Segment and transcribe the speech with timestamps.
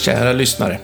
[0.00, 0.78] Kära lyssnare.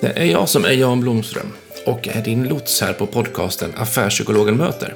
[0.00, 1.52] Det är jag som är Jan Blomström
[1.86, 4.94] och är din lots här på podcasten Affärspsykologen möter.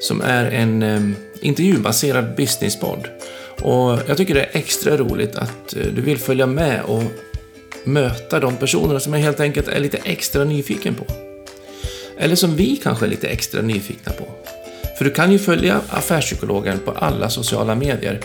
[0.00, 1.00] Som är en eh,
[1.40, 3.08] intervjubaserad businesspodd.
[3.60, 7.02] Och jag tycker det är extra roligt att eh, du vill följa med och
[7.84, 11.06] möta de personerna som jag helt enkelt är lite extra nyfiken på.
[12.18, 14.28] Eller som vi kanske är lite extra nyfikna på.
[14.98, 18.20] För du kan ju följa Affärspsykologen på alla sociala medier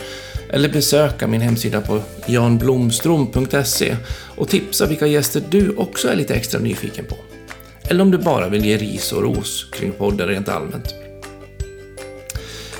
[0.52, 3.96] eller besöka min hemsida på janblomstrom.se
[4.36, 7.16] och tipsa vilka gäster du också är lite extra nyfiken på.
[7.88, 10.94] Eller om du bara vill ge ris och ros kring podden rent allmänt.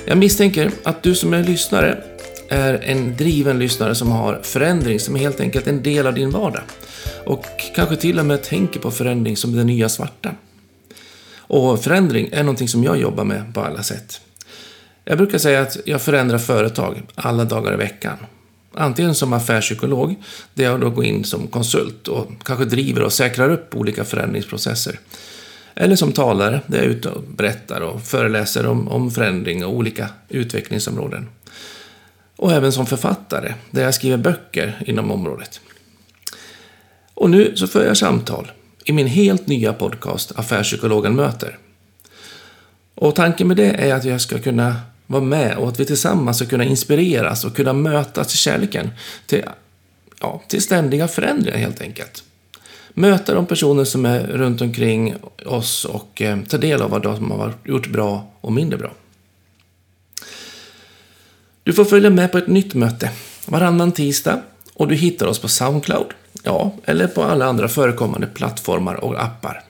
[0.05, 2.03] Jag misstänker att du som är lyssnare
[2.49, 6.29] är en driven lyssnare som har förändring som är helt enkelt en del av din
[6.29, 6.63] vardag.
[7.25, 10.31] Och kanske till och med tänker på förändring som det nya svarta.
[11.35, 14.21] Och förändring är någonting som jag jobbar med på alla sätt.
[15.05, 18.17] Jag brukar säga att jag förändrar företag alla dagar i veckan.
[18.73, 20.15] Antingen som affärspsykolog,
[20.53, 24.99] där jag då går in som konsult och kanske driver och säkrar upp olika förändringsprocesser.
[25.75, 29.73] Eller som talare, där jag är ute och berättar och föreläser om, om förändring och
[29.73, 31.29] olika utvecklingsområden.
[32.35, 35.61] Och även som författare, där jag skriver böcker inom området.
[37.13, 38.51] Och nu så för jag samtal
[38.85, 41.57] i min helt nya podcast Affärspsykologen möter.
[42.95, 44.75] Och tanken med det är att jag ska kunna
[45.07, 48.89] vara med och att vi tillsammans ska kunna inspireras och kunna mötas i kärleken
[49.25, 49.43] till,
[50.19, 52.23] ja, till ständiga förändringar helt enkelt.
[52.93, 55.15] Möta de personer som är runt omkring
[55.45, 58.91] oss och eh, ta del av vad de har gjort bra och mindre bra.
[61.63, 63.11] Du får följa med på ett nytt möte
[63.45, 64.41] varannan tisdag
[64.73, 66.07] och du hittar oss på Soundcloud,
[66.43, 69.63] ja, eller på alla andra förekommande plattformar och appar.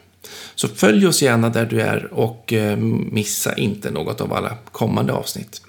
[0.56, 2.78] Så följ oss gärna där du är och eh,
[3.12, 5.62] missa inte något av alla kommande avsnitt.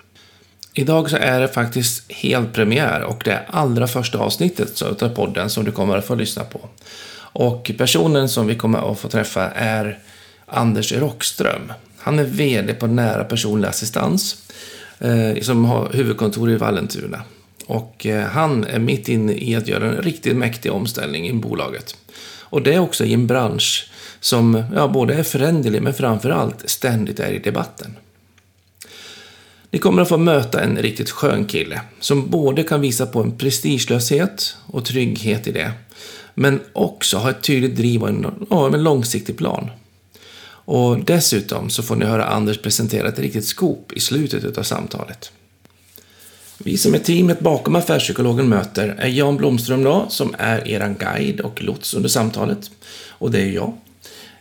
[0.73, 5.51] Idag så är det faktiskt helt premiär och det är allra första avsnittet av podden
[5.51, 6.61] som du kommer att få lyssna på.
[7.17, 9.99] Och personen som vi kommer att få träffa är
[10.47, 11.73] Anders Rockström.
[11.99, 14.37] Han är VD på Nära Personlig Assistans
[14.99, 17.23] eh, som har huvudkontor i Vallentuna.
[17.67, 21.97] Och eh, han är mitt inne i att göra en riktigt mäktig omställning i bolaget.
[22.41, 23.91] Och det är också i en bransch
[24.25, 27.97] som ja, både är föränderlig men framförallt ständigt är i debatten.
[29.71, 33.39] Ni kommer att få möta en riktigt skön kille som både kan visa på en
[33.39, 35.73] prestigelöshet och trygghet i det,
[36.35, 39.71] men också ha ett tydligt driv och en, ja, en långsiktig plan.
[40.67, 45.33] Och dessutom så får ni höra Anders presentera ett riktigt skop i slutet av samtalet.
[46.59, 51.41] Vi som är teamet bakom Affärspsykologen möter är Jan Blomström då, som är er guide
[51.41, 52.71] och lots under samtalet.
[53.09, 53.73] Och det är jag.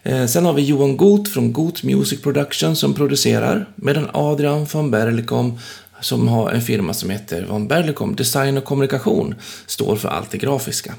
[0.03, 4.91] Eh, sen har vi Johan Goth från Goth Music Production som producerar, medan Adrian von
[4.91, 5.59] Berlikom
[6.01, 10.37] som har en firma som heter von Berlikom Design och Kommunikation står för allt det
[10.37, 10.95] grafiska.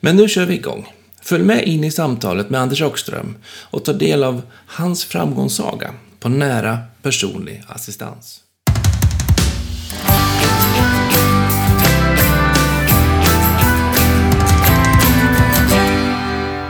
[0.00, 0.92] Men nu kör vi igång.
[1.22, 6.28] Följ med in i samtalet med Anders Åkström och ta del av hans framgångssaga på
[6.28, 8.40] nära personlig assistans.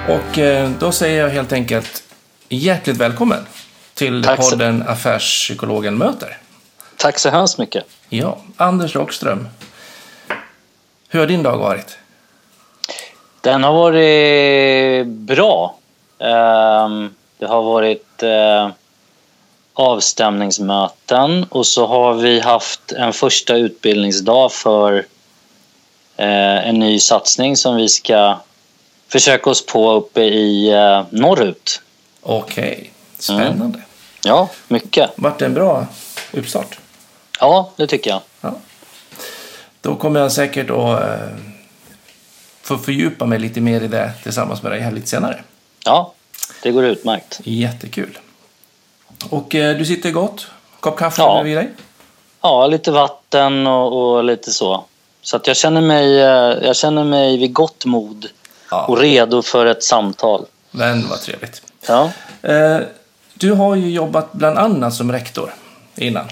[0.09, 2.03] Och eh, då säger jag helt enkelt
[2.49, 3.47] hjärtligt välkommen
[3.95, 6.39] till Tack så- podden Affärspsykologen möter.
[6.97, 7.85] Tack så hemskt mycket.
[8.09, 9.49] Ja, Anders Rockström.
[11.09, 11.99] Hur har din dag varit?
[13.41, 15.77] Den har varit bra.
[16.19, 18.69] Ehm, Det har varit eh,
[19.75, 24.97] avstämningsmöten och så har vi haft en första utbildningsdag för
[26.17, 28.37] eh, en ny satsning som vi ska
[29.13, 31.81] försöka oss på uppe i eh, norrut.
[32.23, 33.79] Okej, spännande.
[34.25, 35.11] Ja, mycket.
[35.17, 35.87] Vart det en bra
[36.33, 36.79] uppstart?
[37.41, 38.21] Ja, det tycker jag.
[38.41, 38.55] Ja.
[39.81, 41.29] Då kommer jag säkert att eh,
[42.63, 45.43] få fördjupa mig lite mer i det tillsammans med dig här lite senare.
[45.85, 46.13] Ja,
[46.63, 47.41] det går utmärkt.
[47.45, 48.19] Jättekul.
[49.31, 50.47] Och eh, du sitter gott?
[50.81, 51.43] Kopp kaffe Ja.
[51.43, 51.71] vid dig?
[52.41, 54.85] Ja, lite vatten och, och lite så.
[55.23, 58.27] Så att jag känner mig, eh, jag känner mig vid gott mod
[58.73, 58.85] Ja.
[58.87, 60.47] och redo för ett samtal.
[60.71, 61.63] Men vad trevligt.
[61.89, 62.11] Ja,
[62.43, 62.79] Eh,
[63.35, 65.55] du har ju jobbat bland annat som rektor
[65.97, 66.25] innan.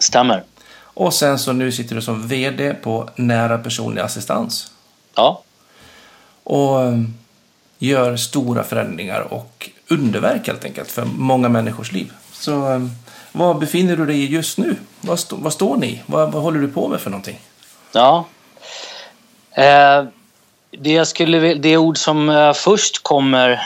[0.00, 0.44] stämmer.
[0.82, 4.70] Och sen så nu sitter du som VD på Nära Personlig Assistans.
[5.14, 5.42] Ja,
[6.44, 6.98] Och eh,
[7.78, 12.12] gör stora förändringar och underverk helt enkelt för många människors liv.
[12.32, 12.86] Så eh,
[13.32, 14.76] var befinner du dig i just nu?
[15.00, 16.02] Vad, stå, vad står ni?
[16.06, 17.40] Vad, vad håller du på med för någonting?
[17.92, 18.24] ja.
[19.50, 20.04] Eh,
[20.78, 23.62] det, jag skulle, det ord som eh, först kommer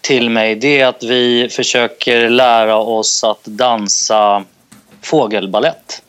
[0.00, 4.44] till mig det är att vi försöker lära oss att dansa
[5.02, 6.02] fågelballett.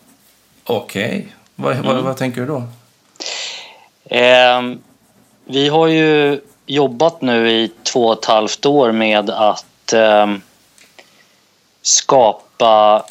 [0.63, 1.27] Okej.
[1.55, 2.63] Vad, vad, vad tänker du då?
[4.15, 4.61] Eh,
[5.45, 10.27] vi har ju jobbat nu i två och ett halvt år med att eh,
[11.81, 13.05] skapa,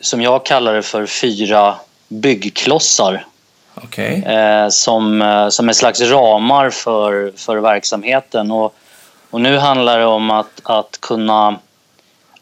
[0.00, 1.74] som jag kallar det för, fyra
[2.08, 3.26] byggklossar.
[3.74, 4.22] Okej.
[4.24, 8.50] Eh, som, eh, som en slags ramar för, för verksamheten.
[8.50, 8.74] Och,
[9.30, 11.58] och nu handlar det om att, att kunna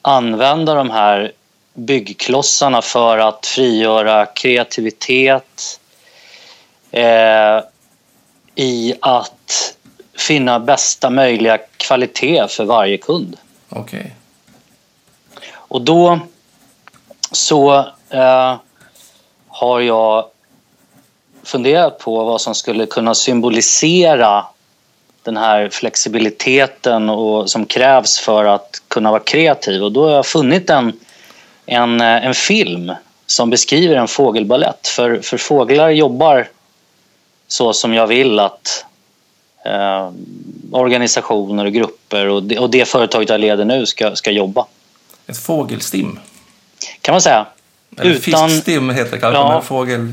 [0.02, 1.32] använda de här
[1.74, 5.80] byggklossarna för att frigöra kreativitet
[6.90, 7.60] eh,
[8.54, 9.74] i att
[10.18, 13.36] finna bästa möjliga kvalitet för varje kund.
[13.68, 14.14] Okej.
[15.52, 16.20] Och då
[17.32, 17.78] så
[18.10, 18.56] eh,
[19.48, 20.24] har jag
[21.44, 24.44] funderat på vad som skulle kunna symbolisera
[25.22, 29.82] den här flexibiliteten och, som krävs för att kunna vara kreativ.
[29.82, 30.92] Och då har jag funnit en,
[31.66, 32.92] en, eh, en film
[33.26, 34.88] som beskriver en fågelballett.
[34.88, 36.48] För, för fåglar jobbar
[37.48, 38.84] så som jag vill att
[39.64, 40.10] eh,
[40.72, 44.66] organisationer och grupper och det, och det företaget jag leder nu ska, ska jobba.
[45.26, 46.18] Ett fågelstim.
[47.00, 47.46] Kan man säga.
[47.98, 49.52] Eller Utan- fiskstim heter det kanske, Ja.
[49.52, 50.12] men fågel...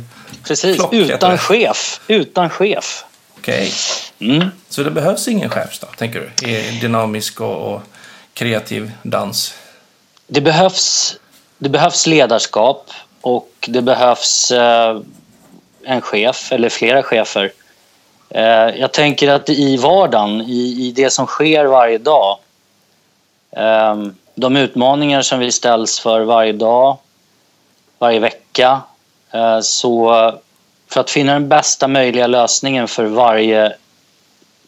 [0.50, 2.01] Precis, Klock utan chef.
[2.07, 3.06] Utan chef.
[3.38, 3.72] Okej.
[4.19, 4.50] Mm.
[4.69, 6.48] Så det behövs ingen chef då, tänker du?
[6.48, 7.81] I dynamisk och, och
[8.34, 9.54] kreativ dans?
[10.28, 11.16] Det behövs,
[11.57, 12.92] det behövs ledarskap
[13.22, 15.01] och det behövs eh,
[15.84, 17.52] en chef eller flera chefer.
[18.30, 18.42] Eh,
[18.80, 22.40] jag tänker att i vardagen, i, i det som sker varje dag
[23.52, 23.95] eh,
[24.36, 26.98] de utmaningar som vi ställs för varje dag,
[28.00, 28.81] varje vecka
[29.62, 30.10] så
[30.88, 33.76] för att finna den bästa möjliga lösningen för varje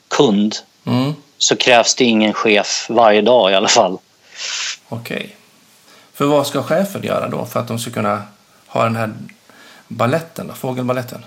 [0.08, 0.56] kund
[0.86, 1.14] Mm.
[1.38, 3.98] så krävs det ingen chef varje dag i alla fall.
[4.90, 5.36] Okej.
[6.14, 8.24] För vad ska chefen göra då för att de ska kunna
[8.68, 9.14] ha den här
[9.88, 11.26] balletten, då, fågelballetten?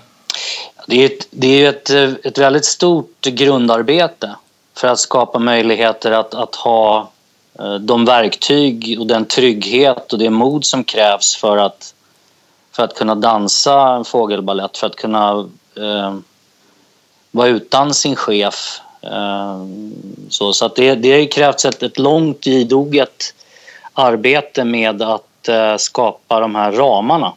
[0.87, 4.35] Det är, ett, det är ett, eh, ett väldigt stort grundarbete
[4.73, 7.11] för att skapa möjligheter att, att ha
[7.59, 11.93] eh, de verktyg och den trygghet och det mod som krävs för att,
[12.75, 16.15] för att kunna dansa en fågelballett, för att kunna eh,
[17.31, 18.79] vara utan sin chef.
[19.01, 19.65] Eh,
[20.29, 23.33] så så det, det har krävts ett, ett långt, idoget
[23.93, 27.33] arbete med att eh, skapa de här ramarna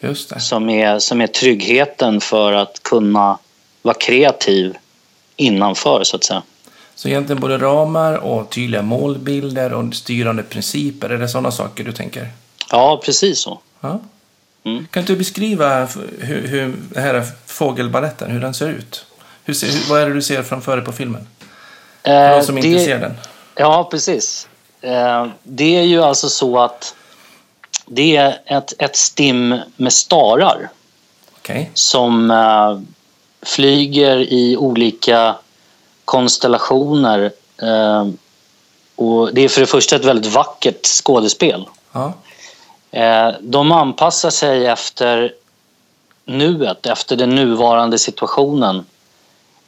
[0.00, 0.40] Just det.
[0.40, 3.38] som är, som är tryggheten för att kunna
[3.82, 4.76] vara kreativ
[5.36, 6.42] innanför, så att säga.
[6.94, 11.92] Så egentligen både ramar och tydliga målbilder och styrande principer, är det sådana saker du
[11.92, 12.28] tänker?
[12.70, 13.60] Ja, precis så.
[13.80, 14.00] Ja.
[14.66, 14.86] Mm.
[14.90, 15.84] Kan du beskriva
[16.20, 19.06] hur, hur den här fågelballetten, hur den ser ut?
[19.44, 21.26] Hur ser, hur, vad är det du ser framför dig på filmen?
[22.04, 23.14] För Eh, de som inte det- ser den.
[23.54, 24.48] Ja, precis.
[24.80, 26.94] Eh, det är ju alltså så att
[27.86, 30.68] det är ett, ett stim med starar
[31.36, 31.70] Okej.
[31.74, 32.80] som eh,
[33.42, 35.36] flyger i olika
[36.04, 37.30] konstellationer.
[37.62, 38.06] Eh,
[38.96, 41.64] och det är för det första ett väldigt vackert skådespel.
[41.92, 42.12] Ja.
[42.90, 45.34] Eh, de anpassar sig efter
[46.24, 48.86] nuet, efter den nuvarande situationen.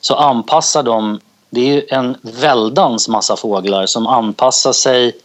[0.00, 1.20] Så anpassar de,
[1.50, 5.17] det är en väldans massa fåglar som anpassar sig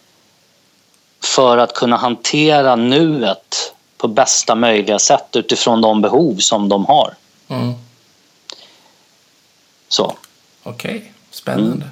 [1.24, 7.14] för att kunna hantera nuet på bästa möjliga sätt utifrån de behov som de har.
[7.48, 7.74] Mm.
[9.88, 10.14] Så.
[10.64, 11.14] Okej.
[11.32, 11.86] Spännande.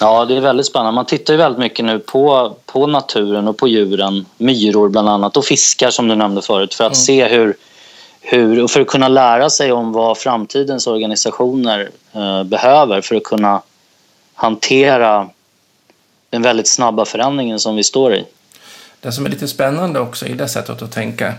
[0.00, 0.92] Ja, det är väldigt spännande.
[0.92, 5.36] Man tittar ju väldigt mycket nu på, på naturen och på djuren, myror bland annat
[5.36, 7.56] och fiskar som du nämnde förut för att se hur,
[8.20, 13.24] hur och för att kunna lära sig om vad framtidens organisationer eh, behöver för att
[13.24, 13.62] kunna
[14.34, 15.28] hantera
[16.30, 18.24] den väldigt snabba förändringen som vi står i.
[19.00, 21.34] Det som är lite spännande också i det sättet att tänka,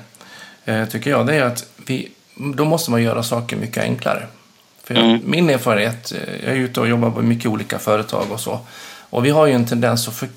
[0.65, 2.11] eh, tycker jag, det är att vi,
[2.55, 4.27] då måste man göra saker mycket enklare.
[4.87, 5.19] För Mm.
[5.25, 8.59] Min erfarenhet, eh, jag är ute och jobbar på mycket olika företag och så,
[9.09, 10.29] och vi har ju en tendens att för,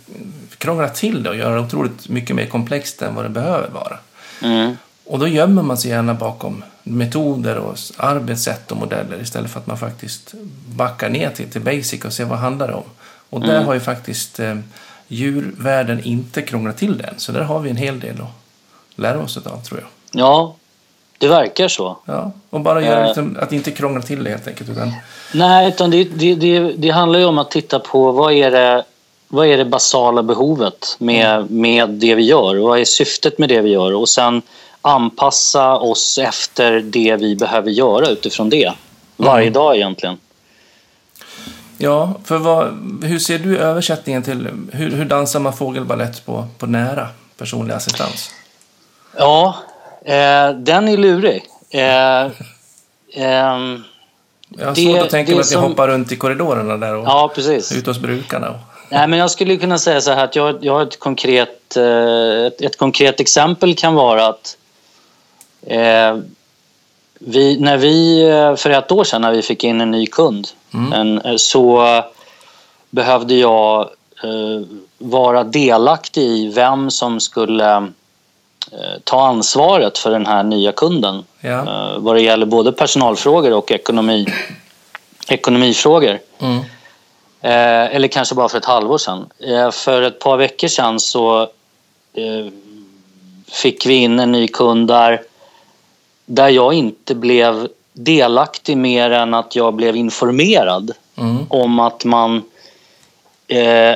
[0.59, 3.99] krångla till det och göra det otroligt mycket mer komplext än vad det behöver vara.
[4.43, 4.77] Mm.
[5.05, 9.67] Och då gömmer man sig gärna bakom metoder och arbetssätt och modeller istället för att
[9.67, 10.35] man faktiskt
[10.69, 12.85] backar ner till, till basic och ser vad det handlar om.
[13.31, 14.59] Och där har ju faktiskt eh,
[15.09, 17.15] djurvärlden inte krånglat till det än.
[17.17, 19.89] Så där har vi en hel del att lära oss av, tror jag.
[20.23, 20.57] Ja,
[21.21, 21.97] det verkar så.
[22.05, 23.07] Ja, och bara göra Eh.
[23.07, 24.71] liksom, att inte krångla till det helt enkelt.
[24.71, 24.93] Utan,
[25.35, 28.85] Nej, utan det, det, det, det handlar ju om att titta på vad är det,
[29.29, 33.61] vad är det basala behovet med, med det vi gör vad är syftet med det
[33.61, 34.43] vi gör och sen
[34.83, 38.73] anpassa oss efter det vi behöver göra utifrån det.
[39.17, 40.19] Varje dag egentligen.
[41.79, 42.67] ja, för vad,
[43.03, 47.09] hur ser du översättningen till hur, hur dansar man fågelballett på, på nära
[47.39, 48.31] personlig assistans?
[49.19, 49.57] Ja,
[50.05, 51.45] eh, den är lurig.
[51.71, 52.31] Eh,
[53.15, 53.85] ehm,
[54.59, 57.05] Jag har Det- svårt att tänka mig att ni hoppar runt i korridorerna där och
[57.05, 57.73] Ja, precis.
[57.73, 58.51] ute hos brukarna.
[58.51, 58.57] Och...
[58.91, 62.47] Nej, men jag skulle kunna säga så här att jag, jag har ett konkret, eh,
[62.47, 64.57] ett, ett konkret exempel kan vara att
[65.67, 66.17] eh,
[67.21, 70.49] vi, när vi eh, för ett år sedan när vi fick in en ny kund
[70.75, 70.93] Mm.
[70.93, 71.87] en, eh, så
[72.91, 73.81] behövde jag
[74.25, 74.61] eh,
[74.99, 77.83] vara delaktig i vem som skulle eh,
[79.05, 81.59] ta ansvaret för den här nya kunden Ja.
[81.95, 84.27] eh, vad det gäller både personalfrågor och ekonomi,
[85.29, 86.19] ekonomifrågor.
[86.39, 86.57] Mm.
[87.43, 89.27] Eh, eller kanske bara för ett halvår sedan.
[89.39, 91.41] Eh, för ett par veckor sedan så
[92.15, 92.47] eh,
[93.49, 95.23] fick vi in en ny kund där,
[96.27, 101.47] där jag inte blev delaktig mer än att jag blev informerad Mm.
[101.49, 102.43] om att man...
[103.49, 103.95] Eh,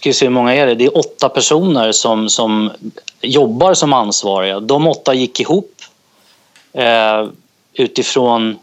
[0.00, 0.74] ska se hur många är det?
[0.74, 2.70] Det är åtta personer som, som
[3.20, 4.60] jobbar som ansvariga.
[4.60, 5.74] De åtta gick ihop
[6.72, 7.28] eh,
[7.74, 8.58] utifrån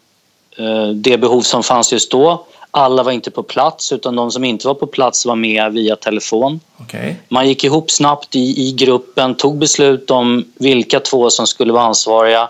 [0.58, 2.46] eh, det behov som fanns just då.
[2.72, 5.96] Alla var inte på plats utan de som inte var på plats var med via
[5.96, 6.60] telefon.
[6.78, 7.16] Okej.
[7.30, 11.84] Man gick ihop snabbt i, i gruppen, tog beslut om vilka två som skulle vara
[11.84, 12.50] ansvariga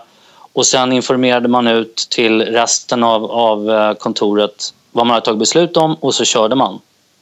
[0.52, 5.38] och sen informerade man ut till resten av, av eh, kontoret vad man hade tagit
[5.38, 6.78] beslut om och så körde man.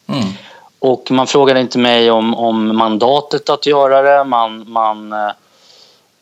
[0.08, 0.24] Mm.
[0.86, 5.12] Och man frågade inte mig om, om mandatet att göra det, man, man,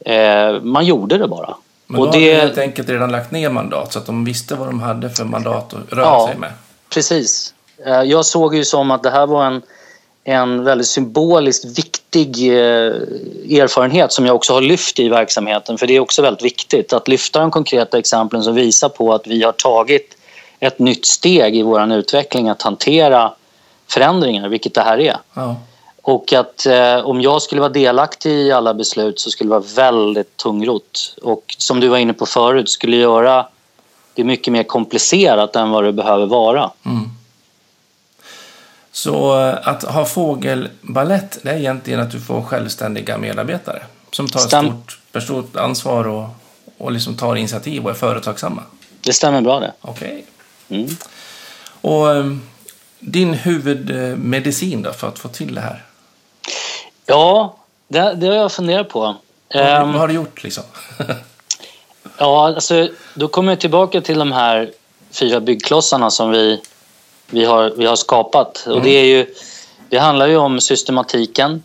[0.04, 1.54] eh, man gjorde det bara.
[1.86, 4.24] Men och då det, har du helt enkelt redan lagt ner mandat så att de
[4.24, 6.26] visste vad de hade för mandat att röra Ja.
[6.28, 6.52] sig med.
[6.94, 7.54] Precis.
[7.86, 9.62] Eh, Jag såg ju som att det här var en,
[10.24, 12.92] en väldigt symboliskt viktig eh,
[13.60, 15.78] erfarenhet som jag också har lyft i verksamheten.
[15.78, 19.26] För det är också väldigt viktigt att lyfta de konkreta exemplen som visar på att
[19.26, 20.16] vi har tagit
[20.60, 23.32] ett nytt steg i vår utveckling att hantera
[23.88, 25.16] förändringar, vilket det här är.
[25.34, 25.56] Ja.
[26.02, 29.92] Och att eh, om jag skulle vara delaktig i alla beslut så skulle det vara
[29.92, 31.16] väldigt tungrot.
[31.22, 33.46] Och som du var inne på förut, skulle göra
[34.14, 36.70] det mycket mer komplicerat än vad det behöver vara.
[36.84, 37.10] Mm.
[38.92, 44.40] Så eh, att ha fågelballett, det är egentligen att du får självständiga medarbetare som tar
[44.40, 46.28] Stäm- ett stort, ansvar och,
[46.78, 48.62] och liksom tar initiativ och är företagsamma.
[49.00, 49.72] Det stämmer bra det.
[49.80, 50.24] Okej.
[50.68, 50.96] Mm.
[51.80, 52.24] Och eh,
[53.06, 55.84] din huvudmedicin då för att få till det här?
[57.06, 57.56] Ja,
[57.88, 59.00] det, det har jag funderat på.
[59.00, 59.16] Vad,
[59.62, 60.64] Ehm, vad har du gjort liksom?
[62.18, 64.72] ja, alltså, då kommer jag tillbaka till de här
[65.10, 66.62] fyra byggklossarna som vi,
[67.30, 68.66] vi, har, vi har skapat.
[68.66, 69.34] Och det, är ju,
[69.88, 71.62] det handlar ju om systematiken,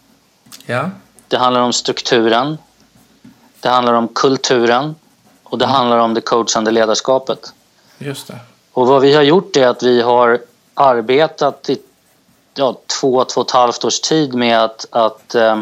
[0.65, 0.89] ja.
[1.27, 2.57] det handlar om strukturen,
[3.59, 4.95] det handlar om kulturen
[5.43, 7.53] och det handlar om det coachande ledarskapet.
[7.97, 8.39] Just det.
[8.71, 10.39] Och vad vi har gjort är att vi har
[10.79, 11.77] arbetat i
[12.55, 15.61] ja, två, två och ett halvt års tid med att, att eh,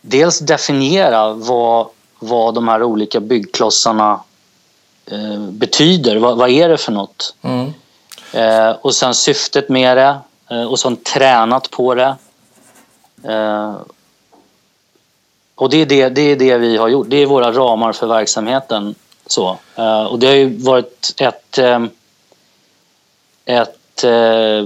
[0.00, 1.86] dels definiera vad,
[2.18, 4.20] vad de här olika byggklossarna
[5.06, 6.16] eh, betyder.
[6.16, 7.34] Vad, vad är det för något?
[7.42, 7.72] Mm.
[8.32, 10.18] Eh, och sen syftet med det
[10.50, 12.16] eh, och sen tränat på det.
[13.22, 13.74] Eh,
[15.54, 17.06] och det är det, det är det vi har gjort.
[17.10, 18.94] Det är våra ramar för verksamheten.
[19.26, 19.58] Så.
[19.76, 21.58] Eh, och det har ju varit ett,
[23.48, 24.64] ett eh,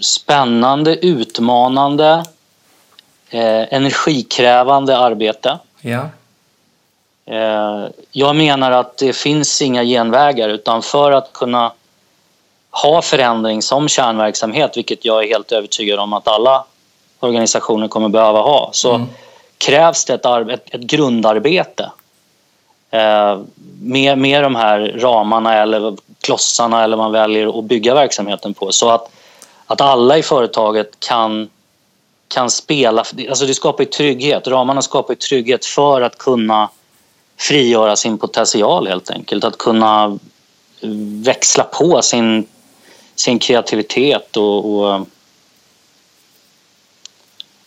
[0.00, 2.24] spännande, utmanande,
[3.30, 5.58] eh, energikrävande arbete.
[5.80, 6.08] Ja.
[7.26, 11.72] Eh, Jag menar att det finns inga genvägar utan för att kunna
[12.70, 16.64] ha förändring som kärnverksamhet, vilket jag är helt övertygad om att alla
[17.20, 19.06] organisationer kommer behöva ha, så Mm.
[19.58, 21.90] krävs det ett, ett, ett grundarbete
[22.90, 23.38] eh,
[23.80, 25.96] med, med de här ramarna eller
[26.28, 28.72] klossarna eller man väljer att bygga verksamheten på.
[28.72, 29.10] Så att,
[29.66, 31.50] att alla i företaget kan,
[32.28, 36.68] kan spela, alltså det skapar ju trygghet, ramarna skapar ju trygghet för att kunna
[37.38, 39.44] frigöra sin potential helt enkelt.
[39.44, 40.18] Att kunna
[41.24, 42.46] växla på sin,
[43.14, 45.06] sin kreativitet och, och,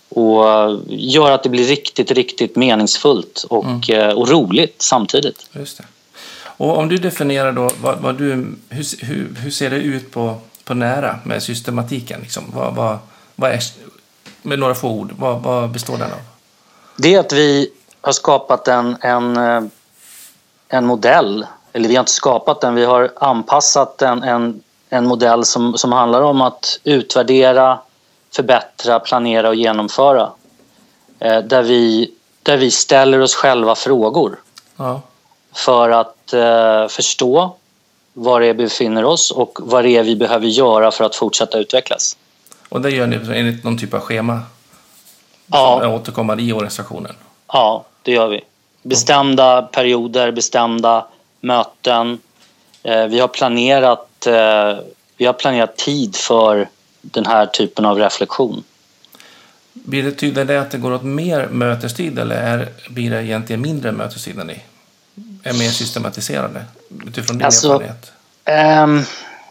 [0.09, 5.49] och göra att det blir riktigt, riktigt meningsfullt och, eh, och roligt samtidigt.
[5.53, 5.83] Just det.
[6.61, 10.35] Och om du definierar då, vad, vad du, hur, hur, hur ser det ut på,
[10.63, 12.21] på nära med systematiken?
[12.21, 12.43] Liksom?
[12.53, 12.97] Vad, vad,
[13.35, 13.59] vad är,
[14.41, 16.19] med några få ord, vad, vad består den av?
[16.97, 17.69] Det är att vi
[18.01, 19.63] har skapat en, en, eh,
[20.67, 25.45] en modell, eller vi har inte skapat den, vi har anpassat en, en, en modell
[25.45, 27.79] som, som handlar om att utvärdera,
[28.35, 30.29] förbättra, planera och genomföra.
[31.19, 32.11] Eh, Där vi,
[32.43, 34.39] där vi ställer oss själva frågor
[34.75, 35.01] Ja.
[35.53, 37.55] För att eh, förstå
[38.13, 41.15] var det är vi befinner oss och vad det är vi behöver göra för att
[41.15, 42.17] fortsätta utvecklas.
[42.69, 44.41] Och det gör ni enligt någon typ av schema
[45.47, 45.79] Ja.
[45.79, 47.15] som är återkommande i organisationen?
[47.47, 48.41] Ja, det gör vi.
[48.83, 51.07] Bestämda perioder, bestämda
[51.39, 52.19] möten.
[52.83, 54.77] Eh, vi, har planerat, eh,
[55.17, 56.69] vi har planerat tid för
[57.01, 58.63] den här typen av reflektion.
[59.73, 64.35] Betyder det att det går åt mer mötestid eller är, blir det egentligen mindre mötestid
[64.37, 64.61] när ni
[65.43, 66.65] är mer systematiserade
[67.07, 68.11] utifrån din Alltså, erfarenhet?
[68.45, 69.03] Ehm,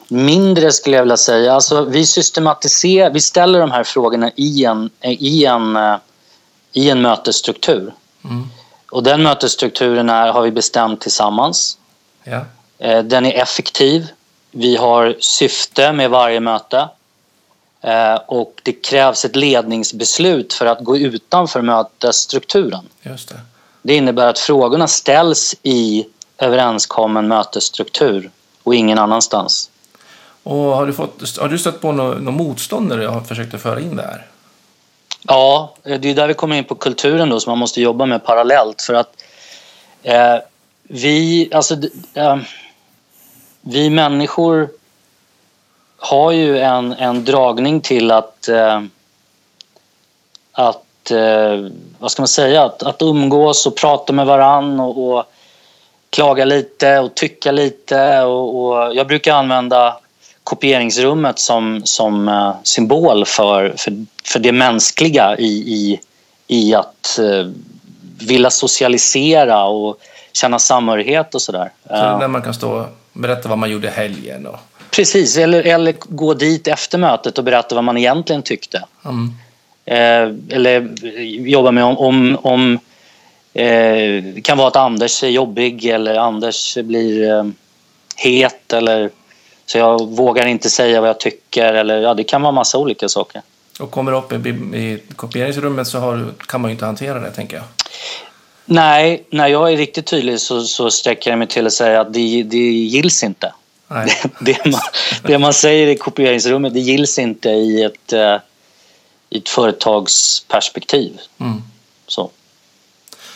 [0.08, 1.52] mindre skulle jag vilja säga.
[1.54, 5.96] Alltså, vi systematiserar, vi ställer de här frågorna i en, i en, eh,
[6.72, 7.94] i en mötesstruktur.
[8.24, 8.48] Mm.
[8.90, 11.78] Och den mötesstrukturen är, har vi bestämt tillsammans.
[12.24, 12.44] Ja.
[12.78, 14.08] Eh, Den är effektiv.
[14.50, 16.88] Vi har syfte med varje möte.
[17.82, 22.88] Eh, Och det krävs ett ledningsbeslut för att gå utanför mötesstrukturen.
[23.02, 23.40] Just det.
[23.82, 26.06] Det innebär att frågorna ställs i
[26.38, 28.30] överenskommen mötesstruktur
[28.62, 29.70] och ingen annanstans.
[30.42, 33.54] Och har du, fått, har du stött på något, något motstånd när du har försökt
[33.54, 34.26] att föra in det här?
[35.22, 38.24] Ja, det är där vi kommer in på kulturen då som man måste jobba med
[38.24, 39.22] parallellt för att
[40.02, 40.36] eh,
[40.82, 41.76] vi, alltså,
[42.14, 42.36] eh,
[43.60, 44.68] vi människor
[45.96, 48.82] har ju en, en dragning till att, eh,
[50.52, 50.82] att eh,
[51.98, 55.24] vad ska man säga, att, att umgås och prata med varann och, och
[56.10, 59.96] klaga lite och tycka lite och, och jag brukar använda
[60.44, 66.00] kopieringsrummet som, som eh, symbol för, för, för det mänskliga i, i,
[66.46, 67.50] i att eh,
[68.26, 70.00] vilja socialisera och
[70.32, 71.72] känna samhörighet och sådär.
[71.88, 74.46] Så Eh, där man kan stå och berätta vad man gjorde i helgen.
[74.46, 74.56] Och,
[74.90, 78.84] Precis, eller, eller gå dit efter mötet och berätta vad man egentligen tyckte.
[79.04, 79.34] mm.
[79.90, 80.88] Eh, eller
[81.48, 81.98] jobba med om...
[81.98, 82.78] om, om
[83.54, 87.44] eh, det kan vara att Anders är jobbig eller Anders blir eh,
[88.16, 89.10] het eller
[89.66, 91.72] så jag vågar inte säga vad jag tycker.
[91.72, 93.42] Eller, ja, det kan vara massa olika saker.
[93.80, 97.56] och kommer upp i, i kopieringsrummet så har, kan man ju inte hantera det, tänker
[97.56, 97.64] jag.
[98.64, 102.12] Nej, när jag är riktigt tydlig så, så sträcker jag mig till att säga att
[102.12, 103.52] det, det gills inte.
[103.88, 104.08] Nej.
[104.40, 104.80] Det man,
[105.22, 108.36] det man säger i kopieringsrummet det gills inte i ett, eh,
[109.30, 111.20] i ett företagsperspektiv.
[111.38, 111.62] Mm.
[112.06, 112.30] Så.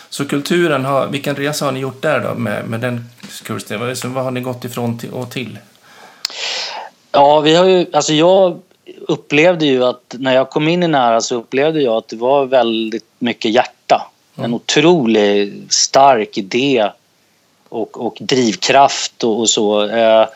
[0.08, 3.04] Så kulturen, har, vilken resa har ni gjort där då med, med den
[3.44, 3.80] kursen?
[3.80, 5.58] Vad, vad har ni gått ifrån till, och till?
[7.12, 8.60] Ja, vi har ju, alltså jag
[9.00, 12.46] upplevde ju att när jag kom in i Nära så upplevde jag att det var
[12.46, 14.10] väldigt mycket hjärta.
[14.36, 16.90] En otroligt stark idé
[17.68, 19.88] och, och drivkraft och, och så.
[19.88, 20.28] Eh,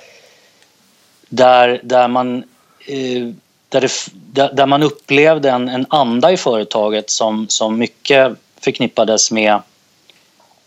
[1.29, 2.45] där, där, man,
[2.87, 3.29] eh,
[3.69, 9.63] där, det, där, man upplevde en, en anda i företaget som, som mycket förknippades med,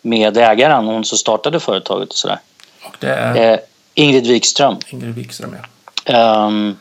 [0.01, 2.39] med ägaren, hon som startade företaget och sådär.
[2.83, 3.59] Och det är Eh,
[3.93, 4.75] Ingrid Wikström.
[4.89, 5.67] Ingrid Wikström, ja.
[6.13, 6.77] Ehm,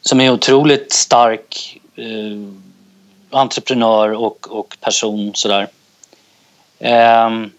[0.00, 2.38] som är otroligt stark eh,
[3.30, 5.34] entreprenör och, och person.
[5.34, 5.68] Sådär.
[6.78, 7.50] Ehm,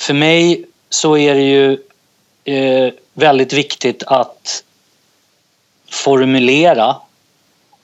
[0.00, 1.78] för mig så är det ju
[2.44, 4.64] eh, väldigt viktigt att
[5.90, 6.96] formulera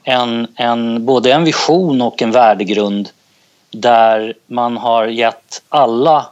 [0.03, 3.09] en, en, både en vision och en värdegrund
[3.71, 6.27] där man har gett alla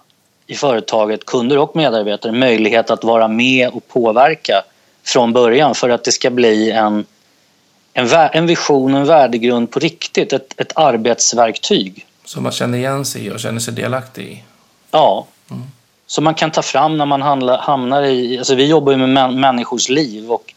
[0.46, 4.62] i företaget, kunder och medarbetare, möjlighet att vara med och påverka
[5.04, 7.04] från början för att det ska bli en,
[7.92, 12.06] en, en vision, en värdegrund på riktigt, ett, ett arbetsverktyg.
[12.24, 14.42] Som man känner igen sig i och känner sig delaktig i.
[14.90, 15.26] Ja.
[16.06, 18.38] Som man kan ta fram när man handla, hamnar i...
[18.38, 20.54] Alltså vi jobbar ju med män, människors liv och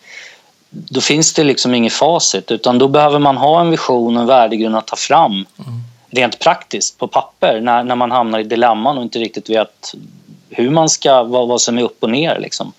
[0.73, 4.27] då finns det liksom inget facit utan då behöver man ha en vision och en
[4.27, 5.45] värdegrund att ta fram
[6.09, 9.93] rent praktiskt på papper när, när man hamnar i dilemman och inte riktigt vet
[10.49, 12.73] hur man ska, vad, vad som är upp och ner liksom.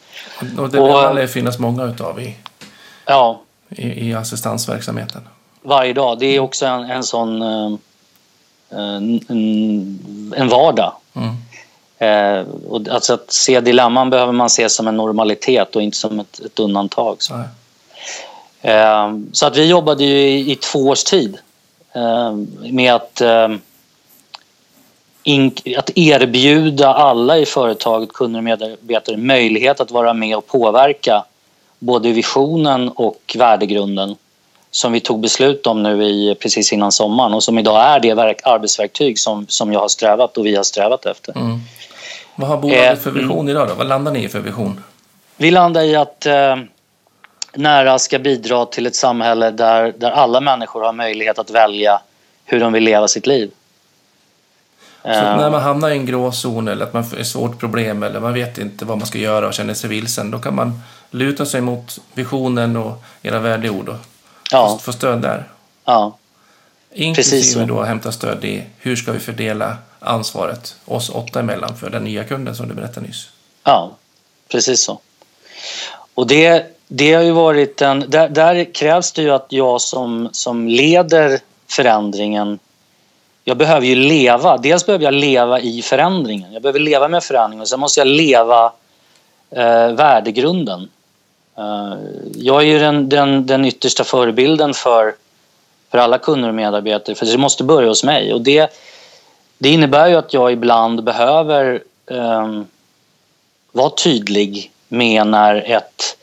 [0.59, 2.35] Och det Och- det finnas många utav i,
[3.07, 5.29] Ja, i, i assistansverksamheten.
[5.63, 6.19] varje dag.
[6.19, 7.43] Det är också en, en sån...
[7.43, 7.73] eh,
[8.69, 10.93] En, en, en vardag.
[11.15, 11.35] Mm.
[11.99, 16.21] Eh, och alltså att se dilemman behöver man se som en normalitet och inte som
[16.21, 17.17] ett, ett undantag.
[17.19, 17.37] Så.
[17.37, 17.47] Nej.
[18.63, 21.39] Eh, så att vi jobbade ju i, två års tid
[21.93, 22.33] eh,
[22.73, 23.49] med att, eh,
[25.23, 31.25] in, att erbjuda alla i företaget, kunder och medarbetare, möjlighet att vara med och påverka
[31.79, 34.17] både visionen och värdegrunden
[34.71, 38.15] som vi tog beslut om nu i, precis innan sommaren och som idag är det
[38.15, 41.37] verk, arbetsverktyg som, som jag har strävat och vi har strävat efter.
[41.37, 41.61] Mm.
[42.37, 43.75] Vad har bolaget Eh, för vision idag då?
[43.75, 44.85] Vad landar ni i för vision?
[45.37, 46.57] Vi landar i att eh,
[47.55, 52.01] Nära ska bidra till ett samhälle där, där alla människor har möjlighet att välja
[52.45, 53.51] hur de vill leva sitt liv.
[55.03, 58.21] Så Eh, när man hamnar i en gråzon eller att man ett svårt problem eller
[58.21, 61.47] man vet inte vad man ska göra och känner sig vilsen, då kan man luta
[61.47, 63.97] sig mot visionen och era värdeord och
[64.51, 65.49] ja, få stöd där.
[65.85, 66.19] ja,
[66.91, 67.75] Precis Inklusive så.
[67.75, 72.25] då hämta stöd i hur ska vi fördela ansvaret oss åtta emellan för den nya
[72.25, 73.29] kunden som du berättade nyss.
[73.65, 73.97] ja.
[74.49, 75.01] precis så.
[76.15, 78.05] Och det, det har ju varit en...
[78.09, 82.59] Där, där krävs det ju att jag som, som leder förändringen
[83.45, 84.57] jag behöver ju leva.
[84.57, 86.53] Dels behöver jag leva i förändringen.
[86.53, 88.73] Jag behöver leva med förändringen och sen måste jag leva
[89.51, 90.89] eh, värdegrunden.
[91.59, 91.95] Eh,
[92.35, 95.15] jag är ju den, den, den yttersta förebilden för,
[95.91, 98.33] för alla kunder och medarbetare för det måste börja hos mig.
[98.33, 98.71] Och det,
[99.59, 102.63] det innebär ju att jag ibland behöver eh,
[103.73, 106.17] vara tydlig med när ett,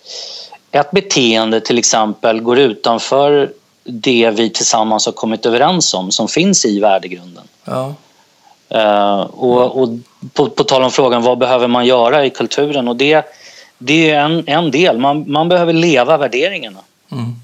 [0.71, 3.51] ett beteende till exempel går utanför
[3.83, 7.43] det vi tillsammans har kommit överens om som finns i värdegrunden.
[7.63, 7.93] Ja.
[8.75, 9.89] Uh, och, och
[10.33, 13.25] på, på tal om frågan vad behöver man göra i kulturen och det,
[13.77, 14.97] det är en, en del.
[14.97, 16.79] Man, man behöver leva värderingarna.
[17.11, 17.35] Mm.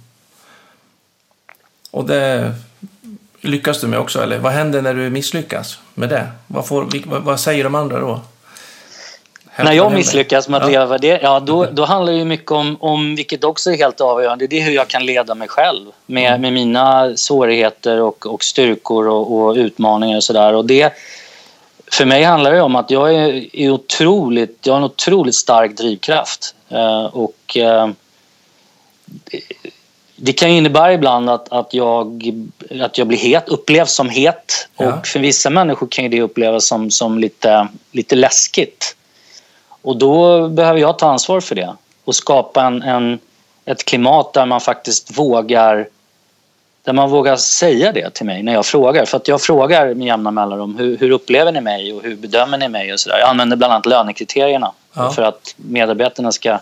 [1.91, 2.53] Och det
[3.41, 6.27] lyckas du med också, eller vad händer när du misslyckas med det?
[6.47, 8.21] Vad, får, vad säger de andra då?
[9.57, 10.79] När jag misslyckas med att ja.
[10.79, 14.47] leva det, ja, då, då handlar det mycket om, om, vilket också är helt avgörande,
[14.47, 16.41] det är hur jag kan leda mig själv med, mm.
[16.41, 20.91] med mina svårigheter och, och styrkor och, och utmaningar och sådär.
[21.91, 25.77] För mig handlar det om att jag är, är otroligt, jag har en otroligt stark
[25.77, 26.55] drivkraft.
[26.71, 27.87] Uh, och uh,
[30.15, 32.23] det kan innebära ibland att, att, jag,
[32.81, 34.67] att jag blir het, upplevs som het.
[34.77, 34.93] Ja.
[34.93, 38.96] Och för vissa människor kan det upplevas som, som lite, lite läskigt.
[39.81, 43.19] Och då behöver jag ta ansvar för det och skapa en, en,
[43.65, 45.87] ett klimat där man faktiskt vågar
[46.83, 49.05] där man vågar säga det till mig när jag frågar.
[49.05, 52.57] För att jag frågar med jämna mellanrum hur, hur upplever ni mig och hur bedömer
[52.57, 53.17] ni mig och sådär.
[53.19, 55.11] Jag använder bland annat lönekriterierna ja.
[55.11, 56.59] för att medarbetarna ska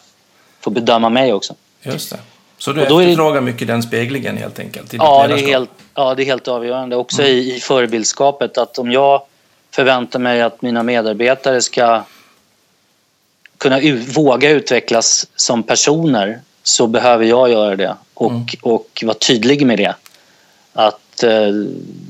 [0.62, 1.54] få bedöma mig också.
[1.82, 2.17] Just det.
[2.58, 3.41] Så du efterfrågar det...
[3.41, 4.93] mycket den speglingen helt enkelt?
[4.93, 6.95] Ja det, är helt, ja, det är helt avgörande.
[6.95, 7.34] Också mm.
[7.34, 9.21] i, i förebildskapet att om jag
[9.71, 12.01] förväntar mig att mina medarbetare ska
[13.58, 18.46] kunna våga utvecklas som personer så behöver jag göra det och, mm.
[18.62, 19.96] och vara tydlig med det.
[20.74, 21.50] Att eh,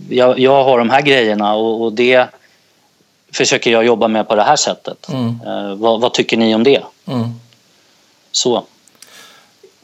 [0.10, 2.28] jag, jag, har de här grejerna och, och, det
[3.34, 5.10] försöker jag jobba med på det här sättet.
[5.10, 5.40] Mm.
[5.48, 6.82] Eh, vad, vad, tycker ni om det?
[7.06, 7.30] Mm.
[8.32, 8.66] Så.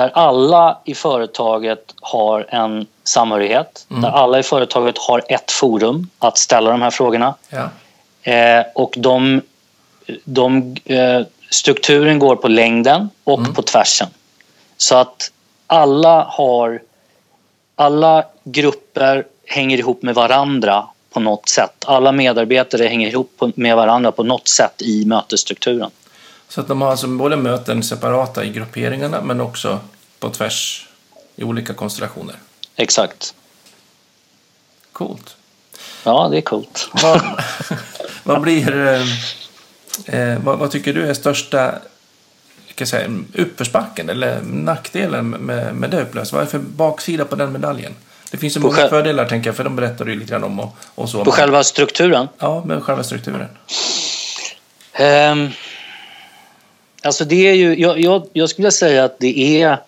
[0.01, 4.03] där alla i företaget har en samhörighet mm.
[4.03, 7.35] där alla i företaget har ett forum att ställa de här frågorna.
[7.49, 7.69] Ja.
[8.33, 9.41] Eh, och de,
[10.25, 13.55] de eh, strukturen går på längden och mm.
[13.55, 14.09] på tvärsen.
[14.77, 15.33] Så att
[15.67, 16.81] alla har
[17.75, 21.85] alla grupper hänger ihop med varandra på något sätt.
[21.87, 25.91] Alla medarbetare hänger ihop med varandra på något sätt i mötesstrukturen.
[26.51, 29.81] Så att de har alltså både möten separata i grupperingarna men också
[30.19, 30.89] på tvärs
[31.37, 32.37] i olika konstellationer?
[32.77, 33.35] Exakt.
[34.93, 35.37] Coolt.
[36.05, 36.89] Ja, det är coolt.
[37.03, 37.23] Vad,
[38.23, 38.87] vad blir...
[38.87, 39.03] Eh,
[40.17, 41.75] eh, vad, vad, tycker du är största
[42.71, 46.33] ska säga, uppförsbacken eller nackdelen med, med det upplöst?
[46.33, 47.95] Vad är för baksida på den medaljen?
[48.31, 48.89] Det finns ju många själv...
[48.89, 50.61] fördelar, tänker jag, för de berättar du lite grann om.
[50.61, 51.25] Och, och så.
[51.25, 52.29] På själva strukturen?
[52.39, 53.49] Ja, med själva strukturen.
[55.01, 55.51] Um,
[57.03, 59.79] alltså det är ju, jag, jag, jag skulle säga att det är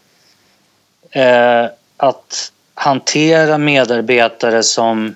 [1.10, 5.14] eh, att hantera medarbetare som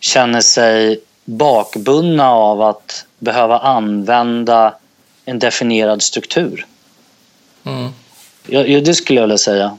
[0.00, 4.74] känner sig bakbundna av att behöva använda
[5.24, 6.66] en definierad struktur.
[7.64, 7.90] Mm.
[8.46, 9.76] Ja, ja, det skulle jag vilja säga.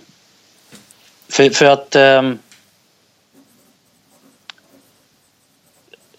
[1.30, 1.96] För, för att...
[1.96, 2.40] ehm,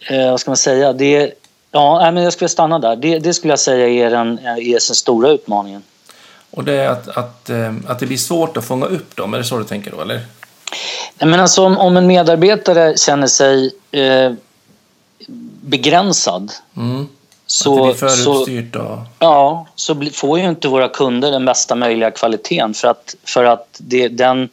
[0.01, 0.93] eh, vad ska man säga?
[0.93, 1.35] Det,
[1.81, 2.97] ja, men jag skulle stanna där.
[2.97, 5.83] Det, det skulle jag säga är den, är den stora utmaningen.
[6.51, 9.39] Och det är att, att, eh, att det blir svårt att fånga upp dem, är
[9.39, 10.01] det så du tänker då?
[10.01, 10.21] Eller?
[11.19, 14.33] Nej, men alltså, om, om en medarbetare känner sig eh,
[15.61, 17.01] begränsad Mm.
[17.01, 18.99] att det så, blir och...
[19.19, 23.67] ja, så får ju inte våra kunder den bästa möjliga kvaliteten för att, för att
[23.79, 24.49] det, den,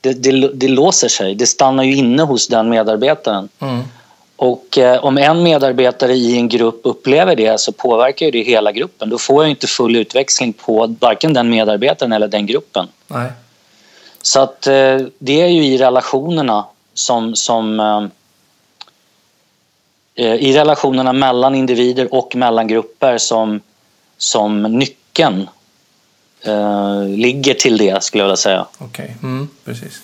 [0.00, 1.34] det, det, det låser sig.
[1.34, 3.48] Det stannar ju inne hos den medarbetaren.
[3.58, 3.82] Mm.
[4.36, 8.72] Och eh, om en medarbetare i en grupp upplever det så påverkar ju det hela
[8.72, 9.10] gruppen.
[9.10, 12.88] Då får jag inte full utväxling på varken den medarbetaren eller den gruppen.
[13.06, 13.32] Nej.
[14.22, 17.80] Så att eh, det är ju i relationerna som, som
[20.14, 23.60] eh, i relationerna mellan individer och mellan grupper som,
[24.18, 25.48] som nyckeln
[27.16, 28.66] ligger till det skulle jag vilja säga.
[28.78, 30.00] Okej, mm, precis.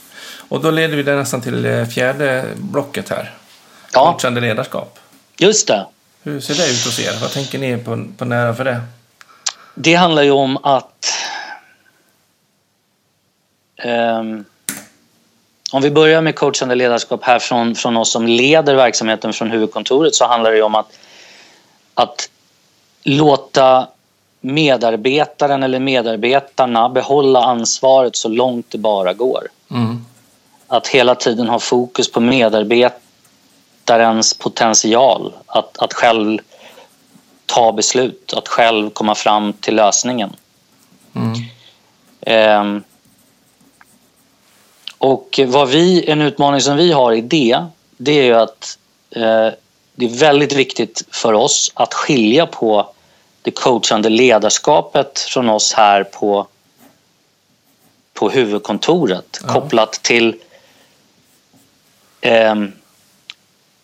[0.49, 3.33] Och då leder vi det nästan till fjärde blocket här.
[3.93, 4.99] Ja, Coachande ledarskap.
[5.39, 5.87] just det.
[6.23, 7.21] Hur ser det ut hos er?
[7.21, 8.81] Vad tänker ni på, på nära för det?
[9.75, 11.13] Det handlar ju om att...
[13.77, 14.45] ehm,
[15.73, 20.15] om vi börjar med coachande ledarskap här från, från oss som leder verksamheten från huvudkontoret
[20.15, 20.99] så handlar det ju om att,
[21.95, 22.31] att
[23.03, 23.89] låta
[24.41, 29.49] medarbetaren eller medarbetarna behålla ansvaret så långt det bara går.
[29.71, 30.05] Mm.
[30.69, 32.21] Att hela tiden ha fokus på
[33.87, 35.33] medarbetarens potential.
[35.47, 36.39] Att, att själv
[37.47, 40.37] ta beslut, att själv komma fram till lösningen.
[41.15, 41.33] Mm.
[42.21, 42.83] Ehm,
[44.99, 47.67] och vad vi, en utmaning som vi har i det,
[47.97, 48.79] det är ju att
[49.11, 49.51] eh,
[49.95, 52.89] det är väldigt viktigt för oss att skilja på
[53.43, 56.47] det coachande ledarskapet från oss här på,
[58.15, 59.49] på huvudkontoret Ja.
[59.49, 60.37] kopplat till
[62.21, 62.73] ehm,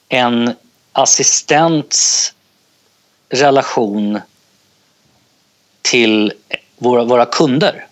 [0.09, 0.55] en
[0.93, 2.33] assistents
[3.29, 4.21] relation
[5.83, 6.33] till
[6.79, 7.87] våra, våra kunder.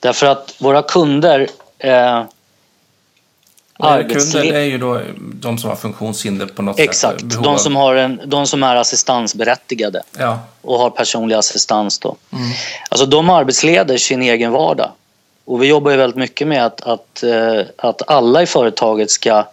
[0.00, 1.48] Därför att våra kunder...
[1.78, 2.22] Eh,
[3.78, 5.00] Och era arbetsle- kunder är ju då
[5.34, 7.28] de som har funktionshinder på något Exakt, sätt.
[7.28, 10.38] behov de som, har en, de som är assistansberättigade Ja.
[10.62, 11.98] och har personlig assistans.
[11.98, 12.16] Då.
[12.32, 12.44] Mm.
[12.88, 14.90] Alltså de arbetsleder sin egen vardag.
[15.44, 19.44] Och vi jobbar ju väldigt mycket med att, att, eh, att alla i företaget ska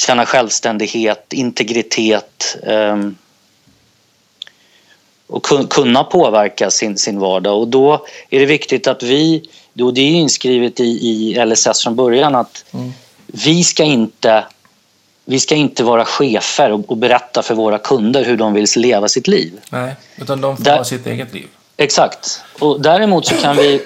[0.00, 3.16] känna självständighet, integritet ehm,
[5.26, 7.58] och kun- kunna påverka sin, sin vardag.
[7.60, 11.96] Och då är det viktigt att vi, då det är inskrivet i, i LSS från
[11.96, 12.92] början att Mm.
[13.26, 14.44] vi ska inte
[15.24, 19.08] vi ska inte vara chefer och, och berätta för våra kunder hur de vill leva
[19.08, 19.52] sitt liv.
[19.70, 21.46] Nej, utan de får Där- ha sitt eget liv.
[21.76, 22.42] Exakt.
[22.58, 23.82] Och däremot så kan vi,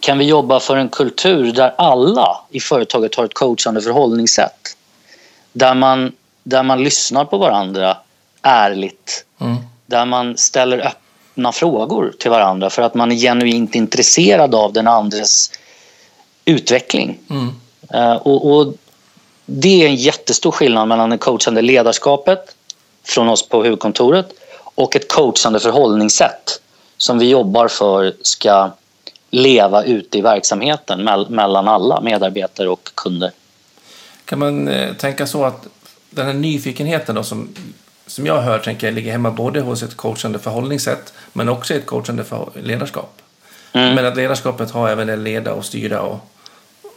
[0.00, 4.76] kan vi jobba för en kultur där alla i företaget har ett coachande förhållningssätt.
[5.52, 7.96] Där man, där man lyssnar på varandra
[8.42, 9.24] ärligt.
[9.40, 9.56] Mm.
[9.86, 14.88] Där man ställer öppna frågor till varandra för att man är genuint intresserad av den
[14.88, 15.50] andres
[16.44, 17.18] utveckling.
[17.30, 17.54] Mm.
[17.90, 18.74] Eh, och, och
[19.46, 22.56] det är en jättestor skillnad mellan det coachande ledarskapet
[23.04, 24.32] från oss på huvudkontoret
[24.74, 26.60] och ett coachande förhållningssätt
[26.96, 28.70] som vi jobbar för ska
[29.30, 33.30] leva ute i verksamheten mell- mellan alla medarbetare och kunder.
[34.28, 35.66] Kan man eh, tänka så att
[36.10, 37.48] den här nyfikenheten då som,
[38.06, 41.86] som jag hör tänker jag ligger hemma både hos ett coachande förhållningssätt men också ett
[41.86, 43.22] coachande för ledarskap.
[43.72, 43.94] Mm.
[43.94, 46.20] Men att ledarskapet har även det leda och styra och,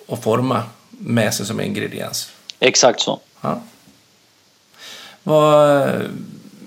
[0.08, 2.32] och forma med sig som ingrediens.
[2.60, 3.20] Exakt så.
[3.41, 3.62] Ja.
[5.24, 5.89] Vad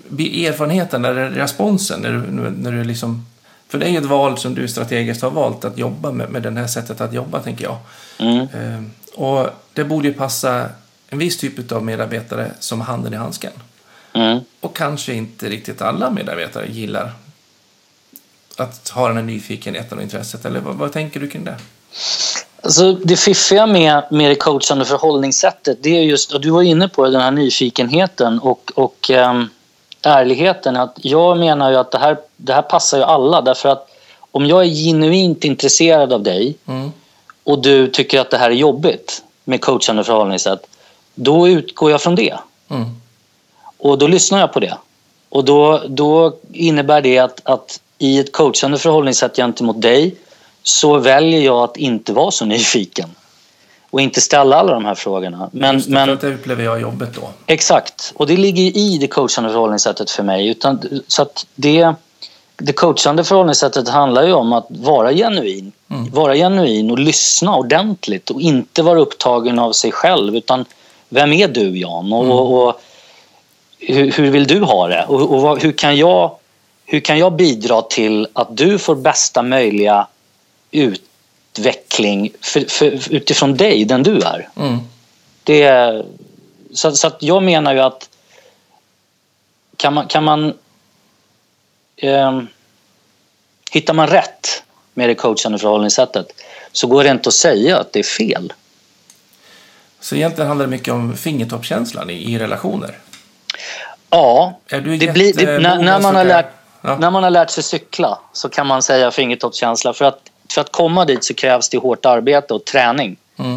[0.07, 3.25] blir erfarenheten eller responsen när du, när du liksom...
[3.67, 6.41] För det är ju ett val som du strategiskt har valt att jobba med, med
[6.43, 7.77] det här sättet att jobba, tänker jag.
[8.19, 8.41] Mm.
[8.41, 8.83] Eh,
[9.15, 10.69] och det borde ju passa
[11.09, 13.51] en viss typ av medarbetare som handen i handsken.
[14.13, 14.39] Mm.
[14.59, 17.11] Och kanske inte riktigt alla medarbetare gillar
[18.57, 20.45] att ha den här nyfikenheten och intresset.
[20.45, 21.57] Eller vad, vad tänker du kring det?
[22.61, 26.87] Alltså, det fiffiga med, med det coachande förhållningssättet det är just, och du var inne
[26.87, 29.49] på det, den här nyfikenheten och, och ehm,
[30.01, 30.75] ärligheten.
[30.75, 33.89] Att jag menar ju att det här, det här passar ju alla därför att
[34.31, 36.91] om jag är genuint intresserad av dig Mm.
[37.43, 40.67] och du tycker att det här är jobbigt med coachande förhållningssätt
[41.15, 42.33] då utgår jag från det.
[42.69, 42.85] Mm.
[43.77, 44.77] Och då lyssnar jag på det.
[45.29, 50.15] Och då, då innebär det att, att i ett coachande förhållningssätt gentemot dig
[50.63, 53.09] så väljer jag att inte vara så nyfiken.
[53.89, 55.49] Och inte ställa alla de här frågorna.
[55.51, 57.29] Men, Just det, för men att det upplever jag jobbet då.
[57.45, 58.13] exakt.
[58.15, 60.47] Och det ligger i det coachande förhållningssättet för mig.
[60.47, 61.93] Utan, så att det,
[62.57, 65.71] det coachande förhållningssättet handlar ju om att vara genuin.
[65.89, 66.11] Mm.
[66.11, 70.65] Vara genuin och lyssna ordentligt och inte vara upptagen av sig själv utan
[71.09, 72.31] vem är du Jan och, Mm.
[72.37, 72.81] och, och
[73.79, 76.35] hur, hur vill du ha det och, och vad, hur, kan jag,
[76.85, 80.07] hur kan jag bidra till att du får bästa möjliga
[80.71, 84.49] utveckling för, för, utifrån dig, den du är.
[84.57, 84.77] Mm.
[85.43, 86.05] Det, är-
[86.73, 88.09] så, så att jag menar ju att
[89.77, 90.53] kan man, kan man
[91.97, 92.47] ehm,
[93.71, 96.27] hittar man rätt med det coachande förhållningssättet
[96.71, 98.53] så går det inte att säga att det är fel.
[99.99, 102.97] Så egentligen handlar det mycket om fingertoppskänslan i, i relationer.
[104.09, 106.45] Ja, det blir, det, när, när, man har lärt,
[106.81, 106.97] Ja.
[106.97, 109.93] när man har lärt sig cykla så kan man säga fingertoppskänsla.
[109.93, 110.19] För att,
[110.53, 113.17] för att komma dit så krävs det hårt arbete och träning.
[113.39, 113.55] Mm.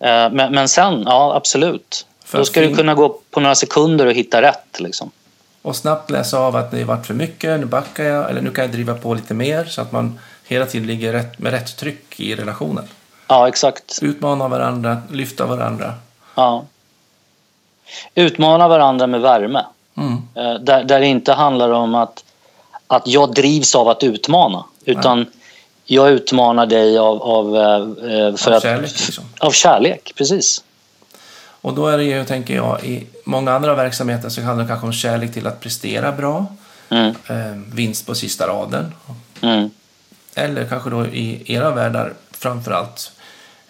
[0.00, 2.06] Eh, Men, men sen, ja absolut.
[2.24, 4.80] För Då ska du kunna gå på några sekunder och hitta rätt.
[4.80, 5.10] Liksom.
[5.62, 8.64] Och snabbt läsa av att det varit för mycket, nu backar jag, eller nu kan
[8.64, 12.20] jag driva på lite mer så att man hela tiden ligger rätt, med rätt tryck
[12.20, 12.84] i relationen.
[13.26, 13.98] Ja, exakt.
[14.02, 15.94] Utmana varandra, lyfta varandra.
[16.34, 16.64] Ja.
[18.14, 19.64] Utmana varandra med värme.
[19.96, 20.12] Mm.
[20.34, 22.24] Eh, Där, där det inte handlar om att,
[22.86, 24.64] att jag drivs av att utmana.
[24.84, 25.26] Utan
[25.84, 29.24] jag utmanar dig av, av, eh, för Av att, kärlek, liksom.
[29.38, 30.64] Av kärlek, precis.
[31.60, 34.86] Och då är det ju, tänker jag, i många andra verksamheter så handlar det kanske
[34.86, 36.46] om kärlek till att prestera bra.
[36.88, 38.94] Mm, Eh, vinst på sista raden.
[39.40, 39.70] mm,
[40.34, 43.12] Eller kanske då i era världar framför allt,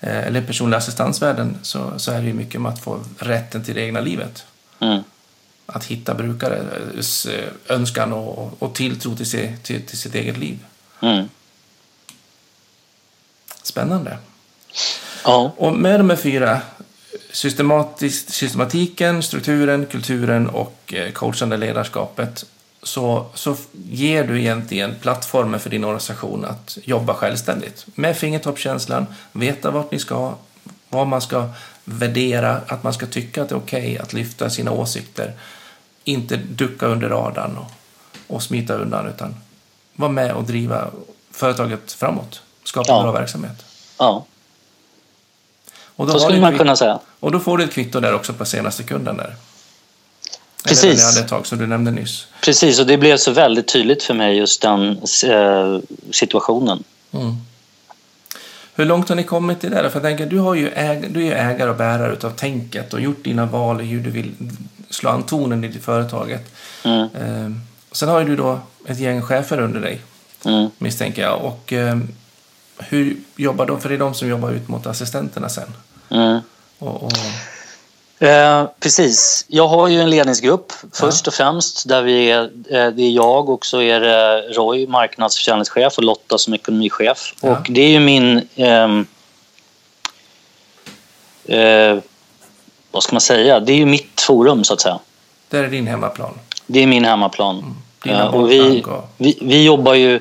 [0.00, 3.74] eh, eller personliga assistansvärlden, så, så är det ju mycket om att få rätten till
[3.74, 4.44] det egna livet.
[4.80, 5.02] mm.
[5.66, 10.58] Att hitta brukares eh, önskan och, och tilltro till, sig, till, till sitt eget liv.
[11.02, 11.28] Mm.
[13.62, 14.18] Spännande.
[15.24, 16.60] Ja, Och med de här fyra,
[17.32, 22.44] systematisk, systematiken, strukturen, kulturen och eh, coachande ledarskapet,
[22.82, 27.86] så, så ger du egentligen plattformen för din organisation att jobba självständigt.
[27.94, 30.34] Med fingertoppskänslan, veta vart ni ska,
[30.88, 31.48] vad man ska
[31.84, 35.32] värdera, att man ska tycka att det är okej att lyfta sina åsikter.
[36.04, 37.70] Inte ducka under radarn och,
[38.26, 39.34] och smita undan, utan
[39.96, 40.90] vara med och driva
[41.30, 42.42] företaget framåt.
[42.64, 43.02] Skapa Ja.
[43.02, 43.64] bra verksamhet.
[43.98, 44.24] ja.
[45.98, 46.98] Och då så skulle man kunna säga.
[47.20, 49.34] och då får du ett kvitto där också på senaste kunden där.
[50.64, 50.84] Precis.
[50.84, 52.26] Eller hade tag som du nämnde nyss.
[52.40, 54.90] Precis, och det blev så väldigt tydligt för mig just den
[55.26, 55.78] eh,
[56.10, 56.84] situationen.
[57.12, 57.36] Mm.
[58.74, 59.74] Hur långt har ni kommit i det?
[59.74, 59.88] där?
[59.88, 62.94] För jag tänker, du, har ju äg, du är ju ägare och bärare utav tänket
[62.94, 64.32] och gjort dina val i hur du vill
[64.90, 66.54] slå an tonen i företaget.
[66.84, 67.60] Mm, Ehm,
[67.92, 70.00] sen har ju du då ett gäng chefer under dig,
[70.44, 70.70] mm.
[70.78, 71.44] misstänker jag.
[71.44, 72.08] Och ehm,
[72.78, 73.80] hur jobbar de?
[73.80, 75.68] För det är de som jobbar ut mot assistenterna sen.
[76.10, 76.40] Mm.
[76.78, 77.12] Och, och,
[78.20, 79.44] Eh, precis.
[79.48, 83.48] Jag har ju en ledningsgrupp först och främst där vi är, eh, det är jag
[83.48, 87.34] och så är det Roy, marknadsförsäljningschef och Lotta som ekonomichef.
[87.42, 87.50] Ja.
[87.50, 88.48] Och det är ju min...
[88.56, 89.06] ehm,
[91.44, 91.98] eh,
[92.90, 93.60] vad ska man säga?
[93.60, 94.98] Det är ju mitt forum så att säga.
[95.48, 96.38] där är din hemmaplan.
[96.66, 97.76] Det är min hemmaplan.
[98.02, 98.84] Dina Eh, och vi,
[99.16, 100.20] vi, vi jobbar ju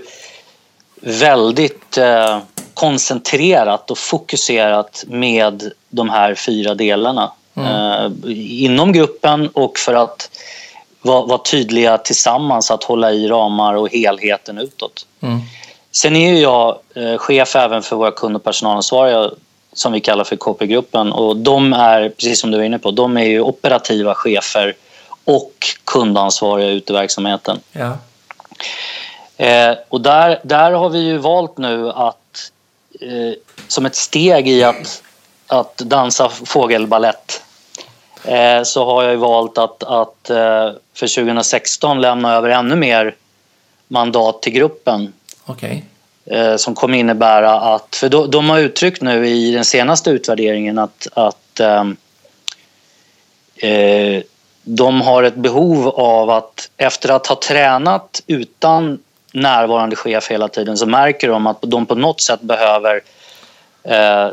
[1.02, 2.40] väldigt eh,
[2.80, 7.32] koncentrerat och fokuserat med de här fyra delarna.
[7.56, 8.12] Eh,
[8.64, 10.30] inom gruppen och för att
[11.02, 15.06] vara, vara tydliga tillsammans att hålla i ramar och helheten utåt.
[15.22, 15.40] Mm.
[15.92, 19.32] Sen är ju jag eh, chef även för våra kund och personalansvariga
[19.74, 23.18] som vi kallar för KP-gruppen och de är, precis som du var inne på, de
[23.18, 24.76] är ju operativa chefer
[25.26, 27.60] och kundansvariga ute i verksamheten.
[27.72, 27.98] Ja.
[29.38, 32.18] Eh, och där, där har vi ju valt nu att
[33.02, 33.34] eh,
[33.68, 35.04] som ett steg i att,
[35.48, 37.42] att dansa fågelballett
[38.24, 43.16] eh, så har jag ju valt att, att eh, för 2016 lämna över ännu mer
[43.88, 45.14] mandat till gruppen
[45.46, 45.86] Okej.
[46.26, 47.96] eh, som kommer innebära att...
[47.96, 51.84] För de, de har uttryckt nu i den senaste utvärderingen att, att eh,
[54.64, 59.00] de har ett behov av att efter att ha tränat utan
[59.34, 63.02] närvarande chef hela tiden så märker de att de på något sätt behöver
[63.84, 64.28] eh,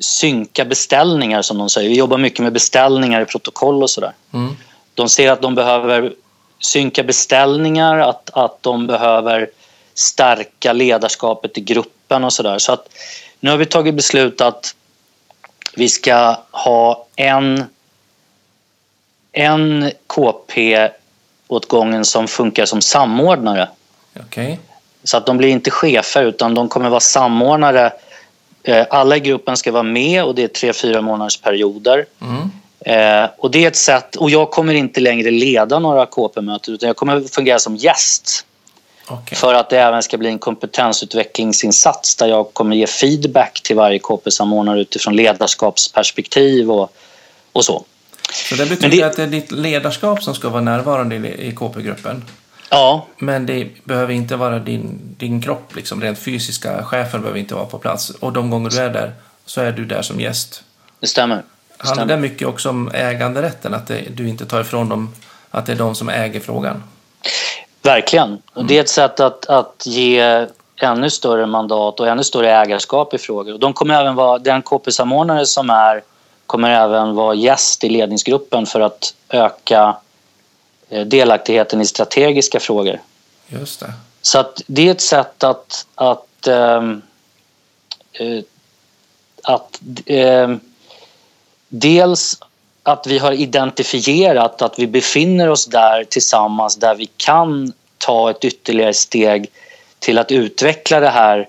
[0.00, 1.88] synka beställningar som de säger.
[1.88, 4.12] Vi jobbar mycket med beställningar i protokoll och sådär.
[4.32, 4.56] Mm.
[4.94, 6.12] De ser att de behöver
[6.58, 9.50] synka beställningar, att, att de behöver
[9.94, 12.58] stärka ledarskapet i gruppen och sådär.
[12.58, 12.88] Så att
[13.40, 14.74] nu har vi tagit beslut att
[15.74, 17.64] vi ska ha en,
[19.32, 20.88] en KP
[21.48, 23.68] åt gången som funkar som samordnare.
[24.20, 24.58] Okej.
[25.04, 27.92] Så att de blir inte chefer utan de kommer vara samordnare.
[28.62, 32.06] Eh, Alla i gruppen ska vara med och det är tre, fyra månaders perioder.
[32.20, 32.50] Mm.
[33.24, 36.86] Eh, och det är ett sätt, och jag kommer inte längre leda några KP-möten utan
[36.86, 38.46] jag kommer fungera som gäst.
[39.08, 39.38] Okej.
[39.38, 43.98] För att det även ska bli en kompetensutvecklingsinsats där jag kommer ge feedback till varje
[43.98, 46.92] KP-samordnare utifrån ledarskapsperspektiv och,
[47.52, 47.84] och så.
[48.48, 51.52] Så det betyder det- att det är ditt ledarskap som ska vara närvarande i, i
[51.52, 52.24] KP-gruppen.
[52.74, 56.00] Ja, Men det behöver inte vara din, din kropp, liksom.
[56.00, 58.10] rent fysiska chefer behöver inte vara på plats.
[58.10, 59.12] Och de gånger du är där
[59.46, 60.64] så är du där som gäst.
[61.00, 61.36] det stämmer.
[61.36, 63.74] Det Handlar det mycket också om äganderätten?
[63.74, 65.14] Att det, du inte tar ifrån dem,
[65.50, 66.82] att det är de som äger frågan?
[67.82, 68.42] Verkligen.
[68.52, 70.46] Och det är ett sätt att, att ge
[70.76, 73.52] ännu större mandat och ännu större ägarskap i frågor.
[73.52, 76.02] Och de kommer även vara, den KP-samordnare som är
[76.46, 79.96] kommer även vara gäst i ledningsgruppen för att öka
[81.00, 83.00] delaktigheten i strategiska frågor.
[83.48, 83.92] Just det.
[84.22, 86.82] Så att det är ett sätt att, att, eh,
[89.42, 90.60] att ehm,
[91.68, 92.38] dels
[92.82, 98.44] att vi har identifierat att vi befinner oss där tillsammans där vi kan ta ett
[98.44, 99.50] ytterligare steg
[99.98, 101.48] till att utveckla det här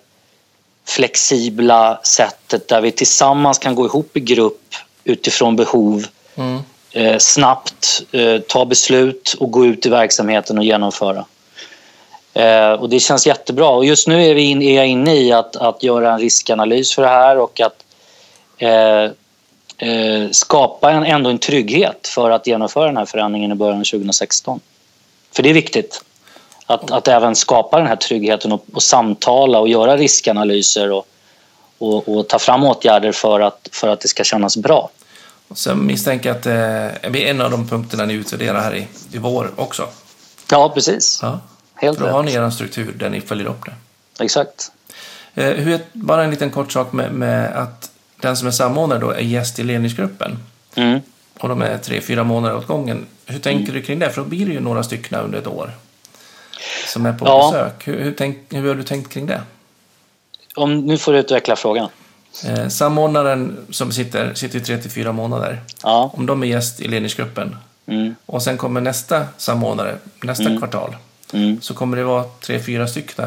[0.86, 6.62] flexibla sättet där vi tillsammans kan gå ihop i grupp utifrån behov Mm
[6.94, 11.26] eh, snabbt eh, ta beslut och gå ut i verksamheten och genomföra.
[12.34, 13.70] Eh, och det känns jättebra.
[13.70, 16.96] Och just nu är, vi in, är jag inne i att, att göra en riskanalys
[16.96, 17.86] för det här och att
[18.58, 19.04] eh,
[19.90, 23.84] eh, skapa en, ändå en trygghet för att genomföra den här förändringen i början av
[23.84, 24.60] 2016.
[25.32, 26.04] För det är viktigt
[26.66, 31.08] att, att även skapa den här tryggheten och, och samtala och göra riskanalyser och,
[31.78, 34.90] och, och ta fram åtgärder för att, för att det ska kännas bra.
[35.54, 38.76] Och sen misstänker jag att eh, det blir en av de punkterna ni utvärderar här
[38.76, 39.88] i, i vår också.
[40.52, 41.20] Ja, precis.
[41.22, 41.40] Ja.
[41.76, 44.24] Helt För då har ni er struktur där ni följer upp det.
[44.24, 44.72] Exakt.
[45.34, 47.92] Eh, hur, bara en liten kort sak med, med att
[48.22, 50.40] den som är samordnare då är gäst i ledningsgruppen.
[50.76, 51.00] Mm.
[51.40, 53.06] Och de är tre, fyra månader åt gången.
[53.26, 54.10] Hur tänker du kring det?
[54.10, 55.72] För då blir det ju några stycken under ett år
[56.88, 57.52] som är på Ja.
[57.52, 57.88] besök.
[57.88, 59.42] Hur, hur, tänk, hur har du tänkt kring det?
[60.56, 61.90] Om, nu får du utveckla frågan.
[62.46, 65.62] Eh, samordnaren som sitter, sitter i tre till fyra månader.
[65.84, 66.12] Ja.
[66.14, 67.56] Om de är gäst i ledningsgruppen
[67.88, 68.16] Mm.
[68.26, 70.96] och sen kommer nästa samordnare nästa kvartal
[71.34, 71.62] Mm.
[71.62, 73.26] så kommer det vara tre, fyra stycken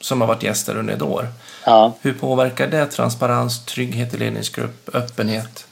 [0.00, 1.28] som har varit gäster under ett år.
[1.66, 1.92] Ja.
[2.00, 5.66] Hur påverkar det transparens, trygghet i ledningsgrupp, öppenhet?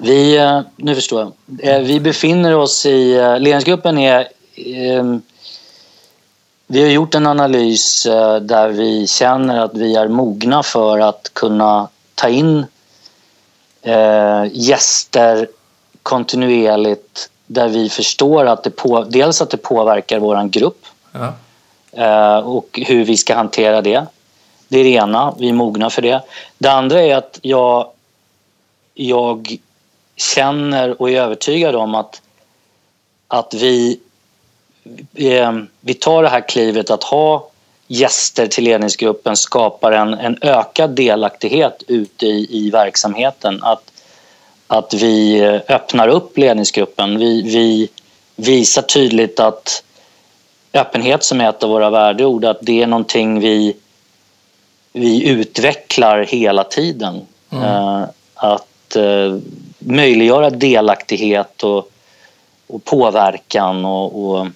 [0.00, 1.32] Vi, eh, nu förstår jag.
[1.76, 3.14] Eh, Vi befinner oss i...
[3.16, 4.28] eh, Ledningsgruppen är...
[6.70, 11.30] Vi har gjort en analys eh, där vi känner att vi är mogna för att
[11.34, 12.66] kunna ta in
[13.82, 15.48] eh, gäster
[16.02, 21.34] kontinuerligt där vi förstår att det på, dels att det påverkar vår grupp Ja.
[21.92, 24.06] eh, och hur vi ska hantera det.
[24.68, 26.22] Det är det ena, vi är mogna för det.
[26.58, 27.90] Det andra är att jag,
[28.94, 29.56] jag
[30.16, 32.22] känner och är övertygad om att,
[33.28, 34.00] att vi,
[35.80, 37.48] vi tar det här klivet att ha
[37.86, 43.62] gäster till ledningsgruppen skapar en, en ökad delaktighet ute i, i verksamheten.
[43.62, 43.92] Att,
[44.66, 47.18] att vi öppnar upp ledningsgruppen.
[47.18, 47.88] Vi, vi
[48.36, 49.82] visar tydligt att
[50.72, 53.76] öppenhet som är ett av våra värdeord, att det är någonting vi,
[54.92, 57.20] vi utvecklar hela tiden.
[57.50, 57.64] Mm.
[57.64, 59.38] Eh, att eh,
[59.78, 61.90] möjliggöra delaktighet och,
[62.66, 64.46] och påverkan och, och,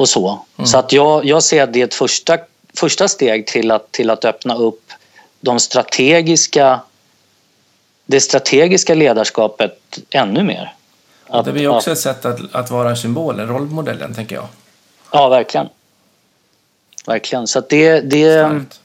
[0.00, 0.40] och så.
[0.64, 2.38] Så att jag, jag ser att det är ett första,
[2.74, 4.92] första steg till att, till att öppna upp
[5.40, 6.80] de strategiska,
[8.06, 10.74] det strategiska ledarskapet ännu mer.
[11.26, 14.46] Att- det blir också ett sätt att, att vara symbolen, rollmodellen, tänker jag.
[15.12, 15.68] Ja, verkligen.
[17.06, 17.46] Verkligen.
[17.46, 18.80] Så att det, det, Starkt.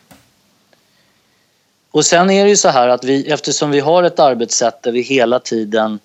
[1.91, 4.91] och sen är det ju så här att vi, eftersom vi har ett arbetssätt där
[4.91, 5.99] vi hela tiden,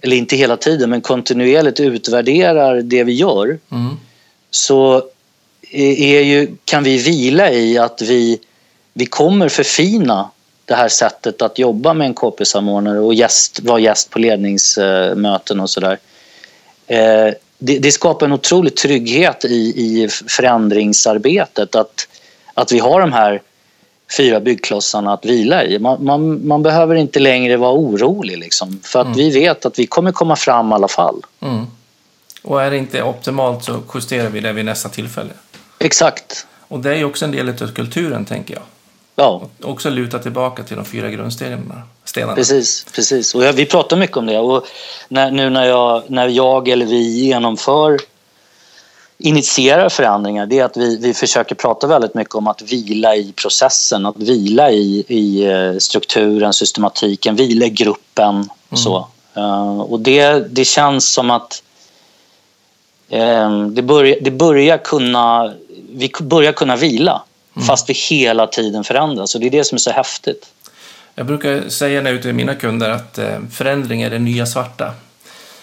[0.00, 3.96] eller inte hela tiden, men kontinuerligt utvärderar det vi gör Mm.
[4.50, 5.02] Så
[5.70, 8.40] är är ju, kan vi vila i att vi,
[8.92, 10.30] vi kommer förfina
[10.64, 15.70] det här sättet att jobba med en KP-samordnare och gäst, vara gäst på ledningsmöten och
[15.70, 15.98] sådär.
[16.86, 22.08] Eh, det, det skapar en otrolig trygghet i, i förändringsarbetet att,
[22.54, 23.42] att vi har de här
[24.16, 25.78] fyra byggklossarna att vila i.
[25.78, 29.86] Man, man, man behöver inte längre vara orolig liksom, för att vi vet att vi
[29.86, 31.22] kommer komma fram i alla fall.
[31.40, 31.66] Mm.
[32.42, 35.30] Och är det inte optimalt så justerar vi det vid nästa tillfälle.
[35.78, 36.46] Exakt.
[36.68, 38.62] Och det är ju också en del av kulturen, tänker jag.
[39.16, 41.82] Ja, Också luta tillbaka till de fyra grundstenarna.
[42.04, 42.34] Stenarna.
[42.34, 43.34] Precis, precis.
[43.34, 44.38] Och jag, vi pratar mycket om det.
[44.38, 44.66] Och
[45.08, 47.98] när, nu när jag, när jag eller vi genomför
[49.18, 53.32] initierar förändringar det är att vi, vi försöker prata väldigt mycket om att vila i
[53.32, 59.08] processen, att vila i, i eh, strukturen, systematiken, vila i gruppen och så.
[59.34, 61.62] Eh, och det, det känns som att
[63.74, 65.54] det, börjar, det börjar kunna,
[65.92, 67.22] vi börjar kunna vila
[67.66, 69.34] fast vi hela tiden förändras.
[69.34, 70.48] Och det är det som är så häftigt.
[71.14, 74.94] Jag brukar säga är ute med mina kunder att eh, förändring är det nya svarta.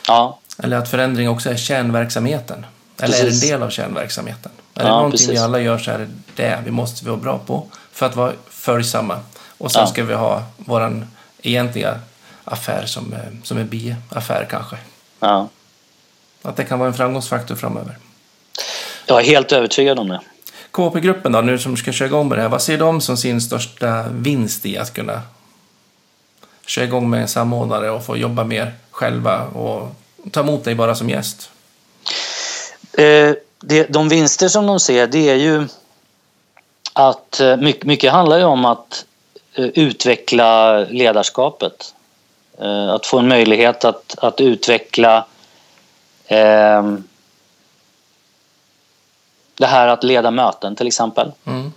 [0.07, 2.65] Ja, Eller att förändring också är kärnverksamheten.
[2.99, 3.43] Eller är Precis.
[3.43, 4.51] en del av kärnverksamheten.
[4.73, 5.29] Är Ja, det någonting precis.
[5.29, 8.31] vi alla gör så är det det vi måste vara bra på för att vara
[8.49, 9.19] följsamma.
[9.57, 9.87] Och sen Ja.
[9.87, 11.07] ska vi ha vår
[11.41, 11.99] egentliga
[12.43, 14.75] affär som, eh, som en biaffär kanske.
[15.19, 15.47] ja.
[16.45, 17.97] Att det kan vara en framgångsfaktor framöver.
[19.05, 20.21] Jag är helt övertygad om det.
[20.71, 23.41] KP-gruppen då, nu som ska köra igång med det här, vad ser de som sin
[23.41, 25.21] största vinst i att kunna
[26.65, 29.95] köra igång med en samordnare och få jobba mer själva och
[30.31, 31.49] ta emot dig bara som gäst?
[32.97, 35.67] Eh, det, de vinster som de ser det är ju
[36.93, 39.05] att eh, mycket, mycket handlar ju om att
[39.53, 41.93] eh, utveckla ledarskapet.
[42.61, 45.25] Eh, att få en möjlighet att, att utveckla
[46.27, 47.03] ehm,
[49.57, 51.31] det här att leda möten till exempel.
[51.45, 51.73] Mm.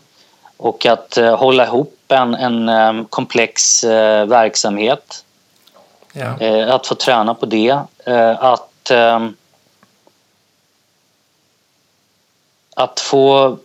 [0.57, 5.25] Och att eh, hålla ihop en, en eh, komplex eh, verksamhet
[6.13, 6.41] Ja.
[6.41, 7.79] Eh, att få träna på det.
[8.05, 9.37] Eh, att, ehm,
[12.75, 13.59] att få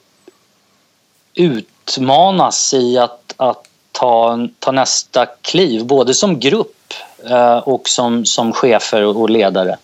[1.33, 6.93] utmanas i att, att ta, ta nästa kliv, både som grupp
[7.29, 9.77] eh, och som, som chefer och ledare.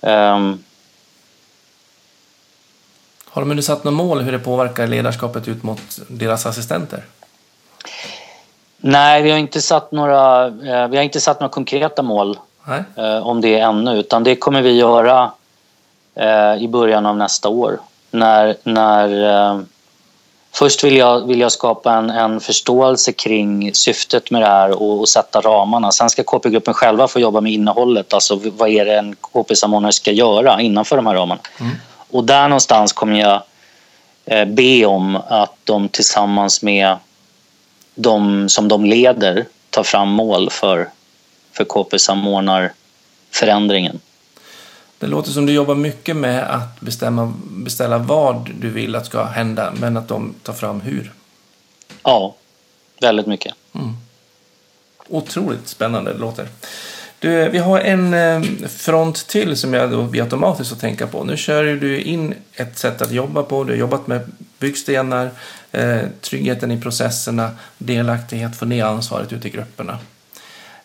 [0.00, 0.64] Ehm,
[3.30, 7.04] Har de satt något mål hur det påverkar ledarskapet ut mot deras assistenter?
[8.80, 12.82] nej, vi har inte satt några, eh, vi har inte satt några konkreta mål Nej?
[12.96, 15.30] eh, om det ännu, utan det kommer vi göra
[16.14, 17.78] eh, i början av nästa år.
[18.10, 19.64] När, när,
[20.52, 25.00] först vill jag, vill jag skapa en, en förståelse kring syftet med det här och,
[25.00, 25.92] och sätta ramarna.
[25.92, 30.12] Sen ska KP-gruppen själva få jobba med innehållet, alltså vad är det en KP-samordnare ska
[30.12, 31.40] göra innanför de här ramarna.
[31.60, 31.72] Mm.
[32.10, 33.42] Och där någonstans kommer jag
[34.24, 36.96] eh, be om att de tillsammans med
[37.94, 40.88] de som de leder tar fram mål för,
[41.52, 44.00] för KP-samordnarförändringen.
[44.98, 49.24] Det låter som du jobbar mycket med att bestämma, beställa vad du vill att ska
[49.24, 51.12] hända, men att de tar fram hur.
[52.02, 52.34] Ja,
[53.00, 53.54] väldigt mycket.
[55.08, 56.48] Otroligt spännande det låter.
[57.18, 61.24] Du, vi har en eh, front till som jag då blir automatiskt att tänka på.
[61.24, 63.64] Nu kör du in ett sätt att jobba på.
[63.64, 65.30] Du har jobbat med byggstenar,
[65.72, 69.98] eh, tryggheten i processerna, delaktighet, få ner ansvaret ute i grupperna.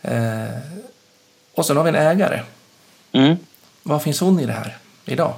[0.01, 0.43] Eh,
[1.53, 2.41] och sen har vi en ägare.
[3.11, 3.35] Mm.
[3.83, 5.33] Var finns hon i det här idag?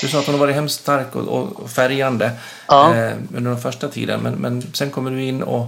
[0.00, 1.28] Du sa att hon har varit hemskt stark och,
[1.62, 2.30] och färgande
[2.68, 2.94] Ja.
[2.96, 5.66] eh, under den första tiden, men, men sen kommer du in och...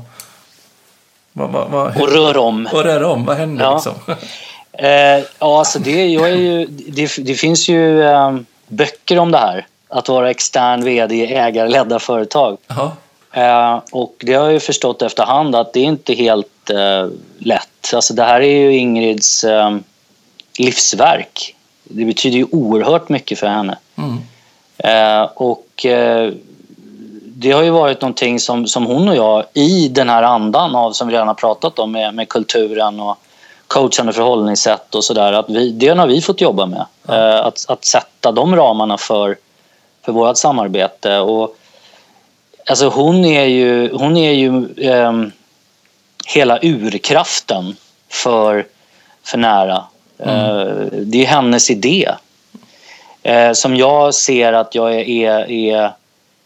[1.33, 2.69] Vad, vad, vad, Och rör om.
[2.73, 3.75] och rör om, vad händer Ja.
[3.75, 3.95] liksom?
[4.73, 4.89] Eh,
[5.39, 8.37] ja, alltså det, jag är ju, det, det finns ju eh,
[8.69, 9.67] böcker om det här.
[9.89, 12.59] Att vara extern vd i ägarledda företag.
[13.33, 17.09] Eh, och det har jag ju förstått efterhand att det är inte helt eh,
[17.39, 17.95] lätt.
[17.95, 19.77] Alltså det här är ju Ingrids eh,
[20.59, 21.55] livsverk.
[21.91, 23.79] Det betyder ju oerhört mycket för henne.
[23.97, 24.19] mm.
[24.79, 26.33] Eh, och eh,
[27.25, 30.93] det har ju varit någonting som, som hon och jag i den här andan av
[30.93, 33.19] som vi redan har pratat om med, med kulturen och
[33.67, 35.45] coachande förhållningssätt och sådär.
[35.73, 36.87] Det har vi fått jobba med.
[37.09, 39.37] Eh, att, att sätta de ramarna för,
[40.05, 41.19] för vårt samarbete.
[41.19, 41.57] Och,
[42.67, 45.33] alltså hon är ju, hon är ju ehm,
[46.27, 47.77] hela urkraften
[48.09, 48.67] för,
[49.25, 49.85] för nära.
[50.23, 52.09] Eh, det är hennes idé.
[53.23, 55.93] Eh, som jag ser att jag är, är,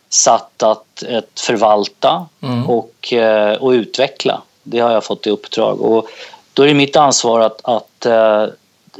[0.09, 2.71] satt att, att förvalta Mm.
[2.71, 4.43] och, eh, och utveckla.
[4.63, 5.81] Det har jag fått i uppdrag.
[5.81, 6.09] Och
[6.53, 8.07] då är det mitt ansvar att, att,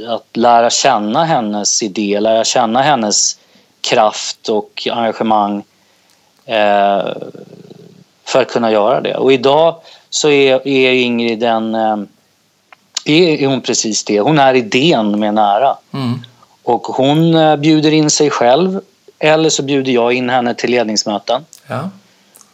[0.07, 3.39] att lära känna hennes idé, lära känna hennes
[3.81, 5.63] kraft och engagemang
[8.25, 9.17] för att kunna göra det.
[9.17, 9.75] Och idag
[10.11, 12.09] så är, är Ingrid en,
[13.05, 14.21] eh, är, hon precis det.
[14.21, 15.77] Hon är idén med nära.
[15.93, 16.21] Mm.
[16.63, 18.81] Och hon eh, bjuder in sig själv
[19.19, 21.45] eller så bjuder jag in henne till ledningsmöten.
[21.67, 21.91] Ja.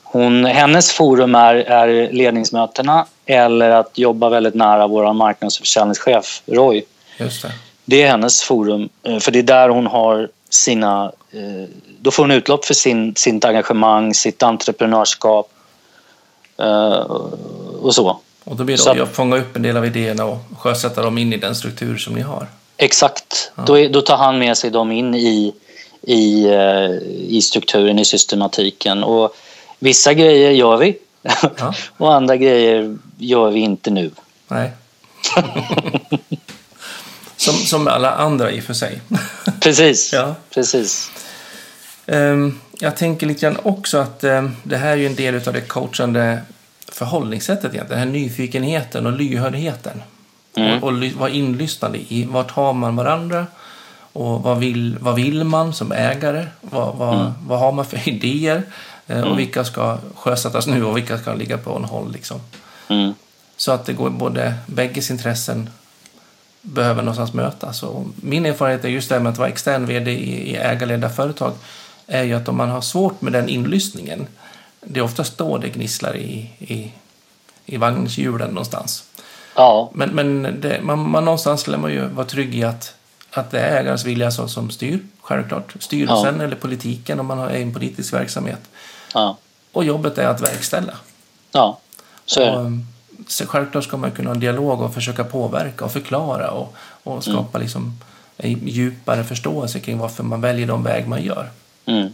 [0.02, 6.42] Hon, hennes forum är, är ledningsmötena eller att jobba väldigt nära vår marknads och försäljningschef
[6.46, 6.84] Roy.
[7.18, 7.52] Just det.
[7.84, 11.12] Det är hennes forum, eh, för det är där hon har sina...
[11.32, 11.68] eh,
[12.00, 15.50] Då får hon utlopp för sin, sitt engagemang, sitt entreprenörskap
[17.82, 18.20] och så.
[18.44, 21.02] Och då blir Så det att- att fånga upp en del av idéerna och sjösätta
[21.02, 22.46] dem in i den struktur som ni har.
[22.76, 23.52] Exakt.
[23.66, 25.54] Då, är, då tar han med sig dem in i,
[26.02, 26.90] i, eh,
[27.28, 29.04] i strukturen, i systematiken.
[29.04, 29.36] Och
[29.78, 31.74] vissa grejer gör vi Ja.
[31.96, 34.10] och andra grejer gör vi inte nu.
[34.48, 34.70] Nej.
[37.36, 39.00] Som, som alla andra i och för sig.
[39.60, 40.12] Precis.
[40.12, 40.34] Ja.
[40.54, 41.10] Precis.
[42.06, 45.52] Ehm, jag tänker lite grann också att ehm, det här är ju en del av
[45.52, 46.38] det coachande
[46.90, 47.88] förhållningssättet egentligen.
[47.88, 50.02] Den här nyfikenheten och lyhördheten.
[50.56, 50.82] Mm.
[50.82, 53.46] Och, och vara inlyssnande i vart har man varandra
[54.12, 56.46] och vad vill, vad vill man som ägare?
[56.60, 57.32] Vad, vad, Mm.
[57.46, 58.62] vad har man för idéer?
[59.06, 62.40] Eh, Och vilka ska sjösättas nu och vilka ska ligga på en håll liksom.
[62.88, 63.14] Mm.
[63.56, 65.70] Så att det går både bägges intressen
[66.62, 67.82] behöver någonstans mötas.
[67.82, 71.08] Och min erfarenhet är just det här med att vara extern vd i, i ägarledda
[71.08, 71.52] företag
[72.06, 74.26] är ju att om man har svårt med den inlyssningen,
[74.80, 76.92] det är oftast då det gnisslar i, i,
[77.66, 79.04] i vagnshjulen någonstans.
[79.54, 79.90] Ja.
[79.94, 82.94] Men, men det, man, man någonstans lär man ju vara trygg i att,
[83.30, 85.74] att det är ägarens vilja som, som styr, självklart.
[85.78, 88.60] Styrelsen eller politiken om man har en politisk verksamhet.
[89.14, 89.36] Ja.
[89.72, 90.94] Och jobbet är att verkställa.
[91.52, 91.78] Ja.
[92.26, 92.66] Så är Och, det.
[92.66, 92.86] um,
[93.28, 97.24] så självklart ska man kunna ha en dialog och försöka påverka och förklara och, och
[97.24, 97.98] skapa liksom
[98.36, 101.50] en djupare förståelse kring varför man väljer de väg man gör.
[101.86, 102.12] Mm.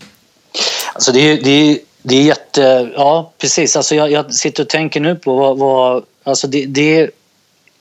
[0.94, 2.90] Alltså det, är, det, är, det är jätte...
[2.96, 3.76] Ja, precis.
[3.76, 5.58] Alltså jag, jag sitter och tänker nu på vad...
[5.58, 7.10] vad alltså det, det,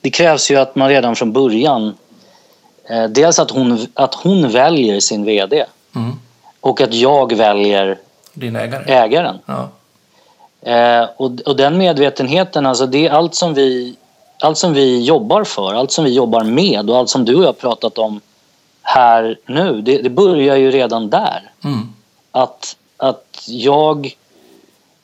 [0.01, 1.97] det krävs ju att man redan från början...
[2.89, 5.65] Eh, dels att hon, att hon väljer sin VD
[5.95, 6.19] Mm.
[6.61, 7.97] och att jag väljer
[8.34, 8.84] Din ägare.
[8.93, 9.39] ägaren.
[9.45, 9.69] Ja.
[10.71, 13.95] Eh, och, och den medvetenheten, alltså det är allt som, vi,
[14.39, 17.41] allt som vi jobbar för, allt som vi jobbar med och allt som du och
[17.43, 18.21] jag har pratat om
[18.82, 21.51] här nu, det, det börjar ju redan där.
[21.63, 21.93] Mm.
[22.32, 24.16] Att, att jag,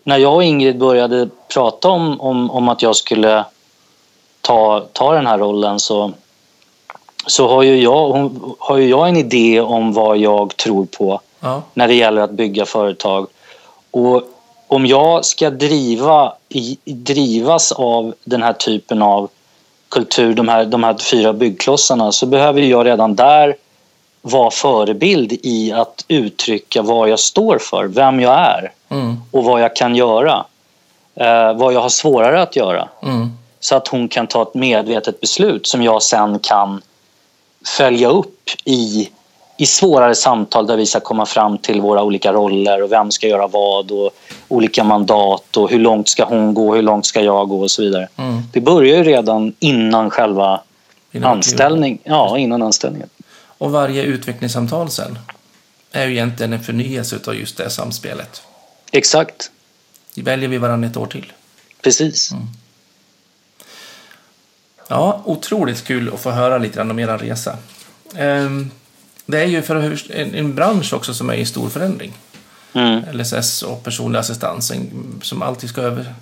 [0.04, 3.46] när jag och Ingrid började prata om, om, om att jag skulle
[4.42, 6.12] ta, ta den här rollen så,
[7.28, 11.22] så har ju, jag, hon, har ju jag en idé om vad jag tror på
[11.40, 11.62] Ja.
[11.74, 13.28] när det gäller att bygga företag.
[13.92, 14.24] Och
[14.68, 19.30] om jag ska driva, i, drivas av den här typen av
[19.90, 23.56] kultur, de här, de här fyra byggklossarna, så behöver jag redan där
[24.22, 29.18] vara förebild i att uttrycka vad jag står för, vem jag är Mm.
[29.32, 30.46] och vad jag kan göra.
[31.16, 32.88] Eh, vad jag har svårare att göra.
[33.04, 33.30] Mm.
[33.60, 36.82] Så att hon kan ta ett medvetet beslut som jag sen kan
[37.78, 39.10] följa upp i,
[39.58, 43.28] i svårare samtal där vi ska komma fram till våra olika roller och vem ska
[43.28, 44.12] göra vad och
[44.48, 47.82] olika mandat och hur långt ska hon gå, hur långt ska jag gå och så
[47.82, 48.08] vidare.
[48.18, 48.42] Mm.
[48.54, 50.62] Det börjar ju redan innan själva
[51.12, 52.00] Innan anställning.
[52.04, 53.10] Ja, innan anställningen.
[53.62, 55.20] Och varje utvecklingssamtal sen
[55.92, 58.42] är ju egentligen en förnyelse av just det samspelet.
[58.92, 59.52] Exakt,
[60.16, 61.32] Väljer vi varandra ett år till.
[61.82, 62.32] precis.
[64.88, 67.58] Ja, otroligt kul att få höra lite grann om er resa.
[68.16, 68.72] Ehm,
[69.26, 72.14] Det är ju för en, bransch också som är i stor förändring.
[72.74, 73.04] Mm.
[73.18, 74.72] LSS och personlig assistans
[75.22, 76.14] som alltid ska över,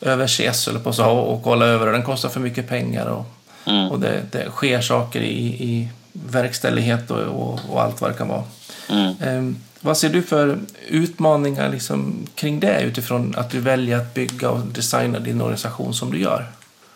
[0.00, 3.24] överses eller på så, och, och kolla över och den kostar för mycket pengar och,
[3.68, 3.90] Mm.
[3.90, 5.88] och det, det sker saker i, i
[6.26, 8.44] verkställighet och, och, och allt vad det kan vara.
[8.88, 9.14] Mm.
[9.22, 10.58] Ehm, vad ser du för
[10.88, 16.12] utmaningar liksom kring det utifrån att du väljer att bygga och designa din organisation som
[16.12, 16.46] du gör?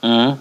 [0.00, 0.32] Mm.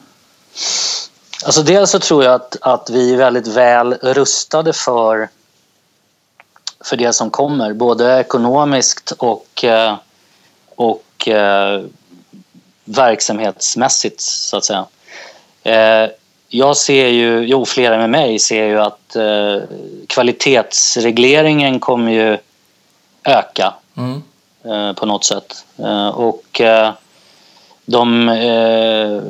[1.45, 5.30] Alltså dels så tror jag att, att vi är väldigt väl rustade för,
[6.84, 9.95] för det som kommer, både ekonomiskt och, eh,
[10.75, 11.82] och eh,
[12.86, 14.86] verksamhetsmässigt, så att säga.
[15.63, 16.09] Eh,
[16.51, 19.57] Jag ser ju, jo flera med mig ser ju att eh,
[20.07, 22.37] kvalitetsregleringen kommer ju
[23.23, 24.23] öka Mm.
[24.63, 25.65] eh, på något sätt.
[25.77, 26.91] Eh, och eh,
[27.85, 29.21] de eh,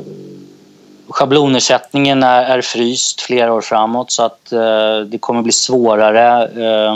[1.10, 6.96] schablonersättningen är, är fryst flera år framåt så att eh, det kommer bli svårare eh,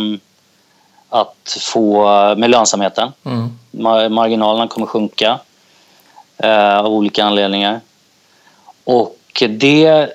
[1.09, 2.05] att få
[2.35, 3.11] med lönsamheten.
[3.25, 3.57] Mm.
[3.71, 5.39] Mar- marginalerna kommer sjunka
[6.37, 7.81] eh, av olika anledningar.
[8.83, 10.09] Och det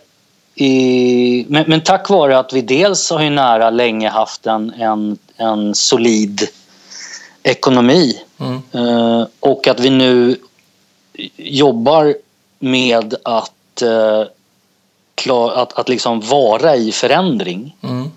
[0.54, 5.18] i, men, men tack vare att vi dels har ju nära länge haft en, en,
[5.36, 6.48] en solid
[7.42, 8.62] ekonomi Mm.
[8.72, 10.36] eh, och att vi nu
[11.36, 12.14] jobbar
[12.58, 14.22] med att, eh,
[15.14, 18.10] klar, att, att liksom vara i förändring Mm.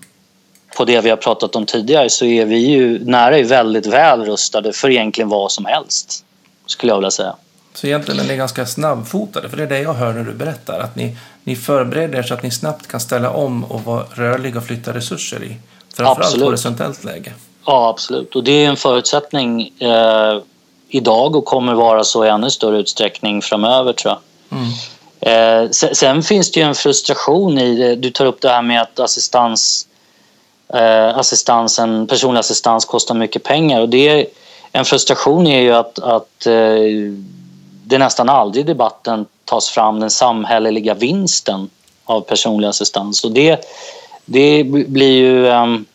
[0.76, 4.24] på det vi har pratat om tidigare så är vi ju nära är väldigt väl
[4.24, 6.24] rustade för egentligen vad som helst.
[6.66, 7.36] Skulle jag vilja säga.
[7.74, 10.80] Så egentligen är ni ganska snabbfotade, för det är det jag hör när du berättar.
[10.80, 14.58] Att ni, ni förbereder er så att ni snabbt kan ställa om och vara rörliga
[14.58, 15.56] och flytta resurser i
[15.94, 16.46] framförallt Absolut.
[16.46, 17.32] horisontellt läge.
[17.66, 18.36] Ja, absolut.
[18.36, 20.38] Och det är en förutsättning eh,
[20.88, 24.58] idag och kommer vara så i ännu större utsträckning framöver tror jag.
[24.58, 24.72] Mm.
[25.20, 27.96] Eh, sen, sen finns det ju en frustration i det.
[27.96, 29.86] Du tar upp det här med att assistans,
[30.74, 33.80] eh, assistansen, personlig assistans kostar mycket pengar.
[33.80, 34.26] Och det
[34.72, 36.52] en frustration är ju att, att eh,
[37.92, 41.70] det nästan aldrig i debatten tas fram den samhälleliga vinsten
[42.04, 43.24] av personlig assistans.
[43.24, 43.64] Och det,
[44.24, 45.86] det blir ju um,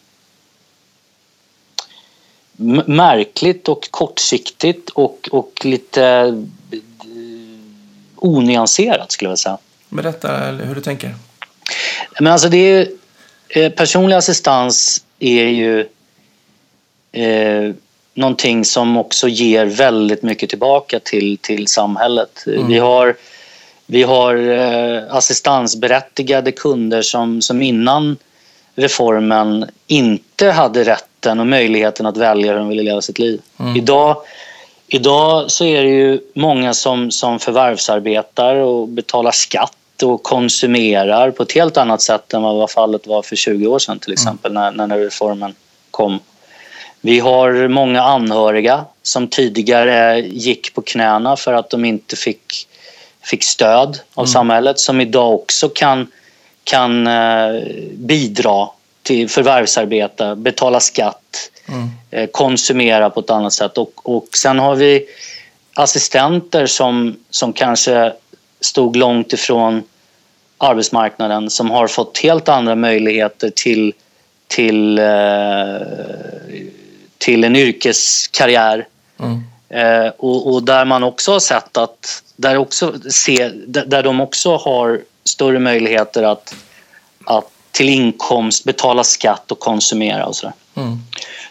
[2.86, 6.44] märkligt och kortsiktigt och, och lite uh,
[8.16, 9.58] onyanserat skulle jag säga.
[9.90, 11.16] Berätta hur du tänker.
[12.20, 12.88] Men alltså det är,
[13.50, 15.80] eh, personlig assistans är ju
[17.12, 17.74] eh,
[18.18, 22.44] någonting som också ger väldigt mycket tillbaka till, till samhället.
[22.48, 22.68] Mm.
[22.68, 23.16] Vi har,
[23.86, 28.18] vi har eh, assistansberättigade kunder som, som innan
[28.76, 33.42] reformen inte hade rätten och möjligheten att välja hur de ville leva sitt liv.
[33.60, 33.76] Mm.
[33.76, 34.18] Idag,
[34.88, 41.44] idag så är det ju många som, som förvärvsarbetar och betalar skatt och konsumerar på
[41.44, 44.76] ett helt annat sätt än vad fallet var för 20 år sedan till exempel mm.
[44.76, 45.56] när, när reformen
[45.92, 46.20] kom.
[47.02, 52.68] Vi har många anhöriga som tidigare gick på knäna för att de inte fick,
[53.24, 54.28] fick stöd av mm.
[54.28, 56.08] samhället som idag också kan,
[56.64, 57.62] kan eh,
[57.94, 58.70] bidra
[59.04, 61.90] till förvärvsarbete, betala skatt, mm.
[62.12, 63.78] Eh, konsumera på ett annat sätt.
[63.78, 65.06] Och, och sen har vi
[65.74, 68.14] assistenter som, som kanske
[68.62, 69.84] stod långt ifrån
[70.58, 73.94] arbetsmarknaden som har fått helt andra möjligheter till,
[74.48, 75.06] till, eh,
[77.18, 78.88] till en yrkeskarriär.
[79.20, 79.44] Mm.
[79.70, 84.56] Eh, och, och, där man också har sett att där, också se, där de också
[84.56, 86.56] har större möjligheter att,
[87.26, 90.54] att till inkomst betala skatt och konsumera och sådär.
[90.76, 90.98] Mm.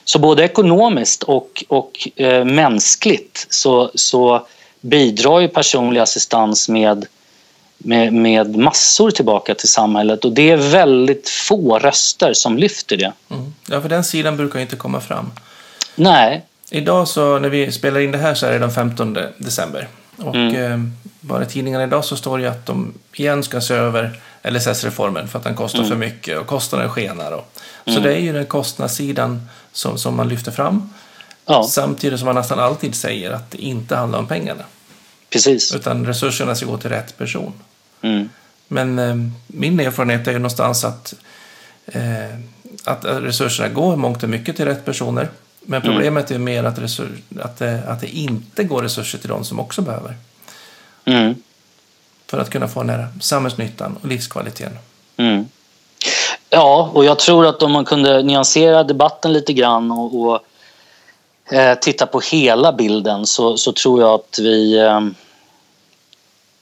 [0.04, 4.46] Så både ekonomiskt och, och eh, mänskligt så, så
[4.80, 7.06] bidrar ju personlig assistans med
[7.78, 13.12] med, med massor tillbaka till samhället och det är väldigt få röster som lyfter det.
[13.30, 13.54] Mm.
[13.68, 15.30] Ja, för den sidan brukar inte komma fram.
[15.96, 16.44] Nej.
[16.70, 19.88] Idag så när vi spelar in det här så är det den 15 december.
[20.16, 20.72] Och mm.
[20.72, 20.78] eh,
[21.20, 25.38] bara i tidningarna idag så står det att de igen ska se över LSS-reformen för
[25.38, 25.90] att den kostar mm.
[25.90, 27.32] för mycket och kostnaden skenar.
[27.32, 27.52] Och,
[27.84, 28.02] så mm.
[28.02, 30.90] det är ju den kostnadssidan som, som man lyfter fram.
[31.46, 31.62] Ja.
[31.62, 34.64] Samtidigt som man nästan alltid säger att det inte handlar om pengarna.
[35.30, 35.74] Precis.
[35.74, 37.52] Utan resurserna ska gå till rätt person.
[38.02, 38.28] Mm.
[38.68, 39.14] Men eh,
[39.46, 41.14] min erfarenhet är ju någonstans att,
[41.86, 42.38] eh,
[42.84, 45.28] att resurserna går mångt och mycket till rätt personer.
[45.66, 45.92] Men mm.
[45.92, 46.42] problemet mm.
[46.42, 47.08] är mer att, resurs,
[47.40, 50.14] att, det, att det inte går resurser till de som också behöver.
[51.04, 51.34] Mm.
[52.26, 54.78] För att kunna få den här samhällsnyttan och livskvaliteten.
[55.16, 55.48] Mm.
[56.50, 60.40] Ja, och jag tror att om man kunde nyansera debatten lite grann och, och
[61.54, 65.00] eh, titta på hela bilden så, så tror jag att vi eh,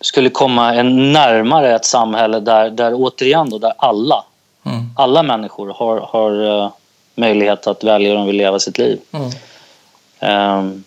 [0.01, 4.25] skulle komma en närmare ett samhälle där, där återigen då, där alla,
[4.67, 4.91] mm.
[4.97, 6.71] alla människor har, har uh,
[7.15, 8.99] möjlighet att välja hur de vill leva sitt liv.
[9.13, 9.31] Mm.
[10.59, 10.85] Um,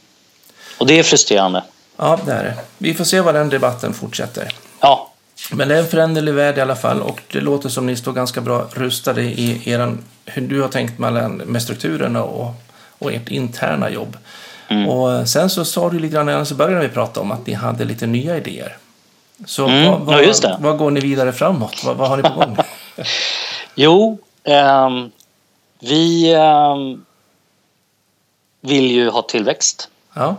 [0.78, 1.64] och det är frustrerande.
[1.98, 2.54] Ja, det är det.
[2.78, 4.48] Vi får se vad den debatten fortsätter.
[4.80, 5.12] Ja.
[5.52, 8.14] Men det är en föränderlig värld i alla fall och det låter som ni står
[8.14, 12.54] ganska bra rustade i eran, hur du har tänkt med, strukturerna och,
[13.00, 14.18] och ert interna jobb.
[14.68, 14.90] Mm.
[14.90, 17.54] Och sen så sa du lite grann när vi började vi prata om att ni
[17.54, 18.78] hade lite nya idéer.
[19.46, 21.84] Så mm, vad, vad, ja, vad, går ni vidare framåt?
[21.86, 22.58] Vad, vad har ni på gång?
[23.76, 25.12] jo, um,
[25.80, 27.06] vi um,
[28.62, 29.90] vill ju ha tillväxt.
[30.14, 30.36] Ja.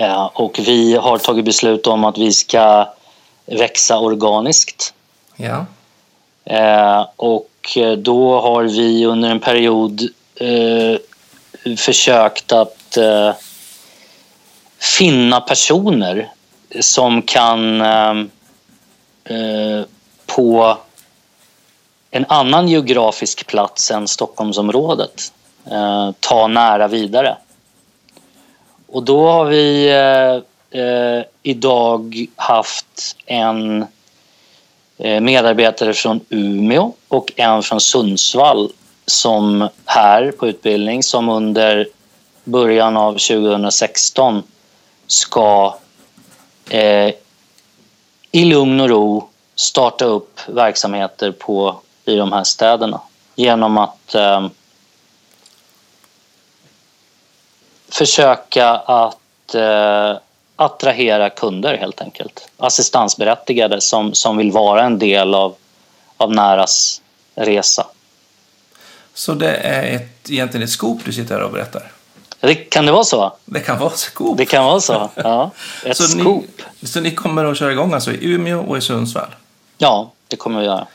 [0.00, 2.88] Uh, och vi har tagit beslut om att vi ska
[3.46, 4.94] växa organiskt.
[5.36, 5.66] Ja.
[6.50, 10.02] Uh, och då har vi under en period
[10.42, 10.96] uh,
[11.76, 12.98] försökt att
[14.78, 16.28] finna personer
[16.80, 18.30] som kan ehm,
[19.24, 19.84] eh,
[20.26, 20.78] på
[22.14, 25.32] en annan geografisk plats än Stockholmsområdet
[25.70, 27.36] eh, ta nära vidare.
[28.88, 33.86] Och då har vi eh, eh, idag haft en
[34.98, 38.72] eh, medarbetare från Umeå och en från Sundsvall
[39.06, 41.88] som här på utbildning som under
[42.44, 44.42] början av 2016
[45.06, 45.76] ska
[46.70, 47.12] eh,
[48.30, 53.00] i lugn och ro starta upp verksamheter på, i de här städerna
[53.34, 54.48] genom att eh,
[57.88, 60.16] försöka att eh,
[60.56, 62.48] attrahera kunder helt enkelt.
[62.56, 65.54] Assistansberättigade som, som vill vara en del av,
[66.16, 67.02] av Näras
[67.34, 67.86] resa.
[69.14, 71.92] Så det är ett, egentligen ett skop du sitter här och berättar?
[72.40, 73.32] Det, kan det vara så?
[73.44, 74.38] Det kan vara skop.
[74.38, 75.50] Det kan vara så, ja.
[75.84, 76.44] Ett så skop.
[76.80, 79.34] Ni, så ni kommer att köra igång alltså i Umeå och i Sundsvall?
[79.78, 80.86] Ja, det kommer vi göra.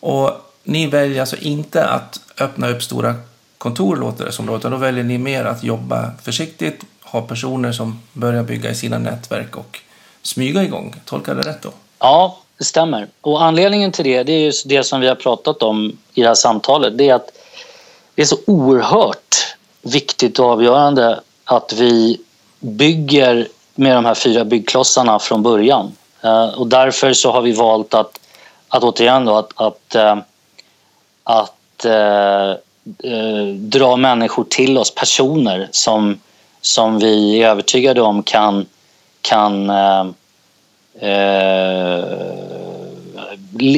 [0.00, 0.30] Och
[0.64, 3.14] ni väljer alltså inte att öppna upp stora
[3.58, 7.72] kontor, låter det som då, utan då väljer ni mer att jobba försiktigt, ha personer
[7.72, 9.80] som börjar bygga i sina nätverk och
[10.22, 10.94] smyga igång.
[11.04, 11.70] Tolkar det rätt då?
[11.98, 13.08] Ja, det stämmer.
[13.20, 16.26] Och anledningen till det, det är just det som vi har pratat om i det
[16.26, 16.98] här samtalet.
[16.98, 17.30] Det är att
[18.14, 22.20] det är så oerhört viktigt och avgörande att vi
[22.60, 25.92] bygger med de här fyra byggklossarna från början.
[26.22, 28.20] Eh, och därför så har vi valt att,
[28.68, 30.16] att återigen då, att, att, eh,
[31.28, 32.54] eh, att äh,
[33.54, 36.20] dra människor till oss, personer som,
[36.60, 38.66] som vi är övertygade om kan,
[39.20, 40.06] kan äh,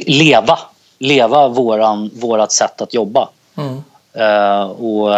[0.06, 0.58] leva,
[0.98, 3.28] leva våran, vårat sätt att jobba.
[3.56, 3.82] Mm.
[4.12, 5.10] Äh, och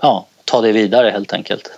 [0.00, 1.70] ja, ta det vidare helt enkelt.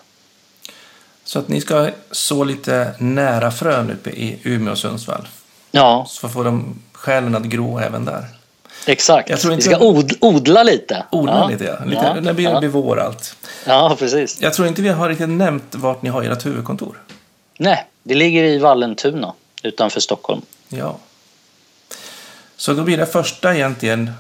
[1.24, 5.28] Så att ni ska så lite nära frön uppe i Umeå och Sundsvall.
[5.70, 6.04] Ja.
[6.08, 8.24] Så får de själen att gro även där.
[8.86, 9.30] Exakt.
[9.30, 9.68] Jag tror inte...
[9.68, 11.04] Vi ska od odla lite.
[11.10, 11.48] Odla ja.
[11.48, 11.84] lite, ja.
[11.84, 12.14] Lite, ja.
[12.14, 12.60] När det blir, ja.
[12.60, 13.36] blir vår allt.
[13.64, 14.40] Ja, precis.
[14.40, 17.02] Jag tror inte vi har riktigt nämnt vart ni har ert huvudkontor.
[17.58, 20.42] Nej, det ligger i Vallentuna utanför Stockholm.
[20.68, 20.98] Ja.
[22.56, 24.12] Så då blir det första egentligen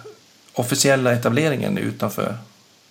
[0.52, 2.36] officiella etableringen utanför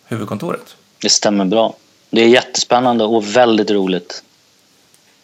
[0.05, 0.75] huvudkontoret.
[1.01, 1.75] Det stämmer bra.
[2.09, 4.23] Det är jättespännande och väldigt roligt.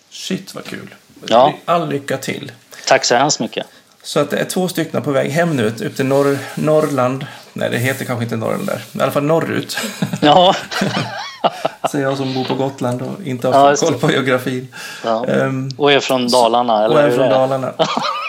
[0.10, 0.96] Shit vad kul.
[1.28, 1.54] Ja.
[1.66, 2.52] All lycka till.
[2.88, 3.66] Tack så hemskt mycket.
[4.06, 7.26] Så att det är två stycken på väg hem nu, upp till norr, Norrland.
[7.54, 8.84] Nej, det heter kanske inte Norrland där.
[9.00, 9.78] I alla fall norrut.
[10.22, 10.56] Ja.
[11.92, 14.68] Så jag som bor på Gotland och inte har ja, koll på geografin.
[15.04, 15.26] Ja.
[15.28, 17.74] Um, och är från Dalarna, eller Och är från Dalarna.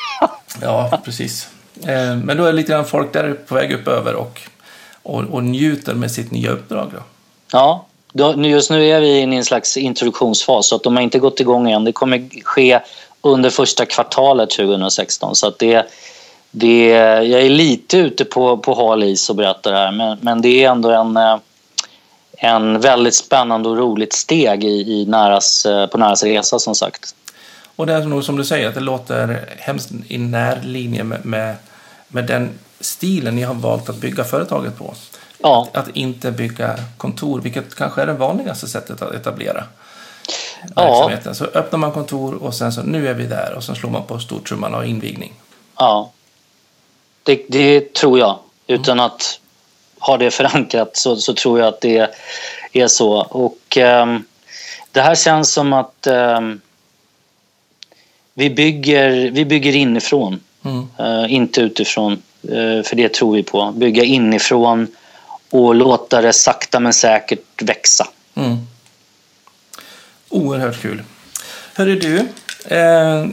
[0.62, 1.48] ja, precis.
[1.74, 4.40] Um, men då är det lite grann folk där på väg upp över och,
[5.02, 6.90] och, och njuter med sitt nya uppdrag.
[6.94, 7.02] Då.
[7.52, 7.86] Ja,
[8.36, 11.70] Just nu är vi i en slags introduktionsfas så att de har inte gått igång
[11.70, 11.84] än.
[11.84, 12.80] Det kommer ske
[13.32, 15.86] under första kvartalet 2016 så det,
[16.50, 20.42] det, jag är lite ute på, på hal is och berättar det här men, men
[20.42, 21.36] det är ändå en, eh,
[22.36, 27.14] en väldigt spännande och roligt steg i, i näras, eh, på Näras resa som sagt.
[27.76, 31.56] Och det är nog som du säger att det låter hemskt i närlinje med, med,
[32.08, 32.50] med den
[32.80, 34.94] stilen ni har valt att bygga företaget på.
[35.42, 35.68] Ja.
[35.72, 39.64] Att, inte bygga kontor, vilket kanske är det vanligaste sättet att etablera
[40.74, 41.22] verksamheten.
[41.26, 41.34] Ja.
[41.34, 44.02] Så öppnar man kontor och sen så nu är vi där och sen slår man
[44.02, 45.32] på stortrumman och invigning.
[45.78, 46.10] Ja,
[47.22, 48.38] det, det tror jag.
[48.66, 49.04] Utan mm.
[49.06, 49.40] att
[49.98, 52.10] ha det förankrat så, så, tror jag att det
[52.72, 53.12] är så.
[53.20, 54.24] Och um,
[54.92, 56.60] det här känns som att um,
[58.34, 60.88] vi, bygger, vi bygger inifrån, mm.
[61.00, 62.22] uh, inte utifrån.
[62.52, 63.72] Uh, för det tror vi på.
[63.72, 64.86] Bygga inifrån
[65.50, 68.06] och låta det sakta men säkert växa.
[68.34, 68.56] Mm.
[70.36, 71.02] Oerhört kul.
[71.74, 72.18] Hörru du,
[72.76, 73.26] eh,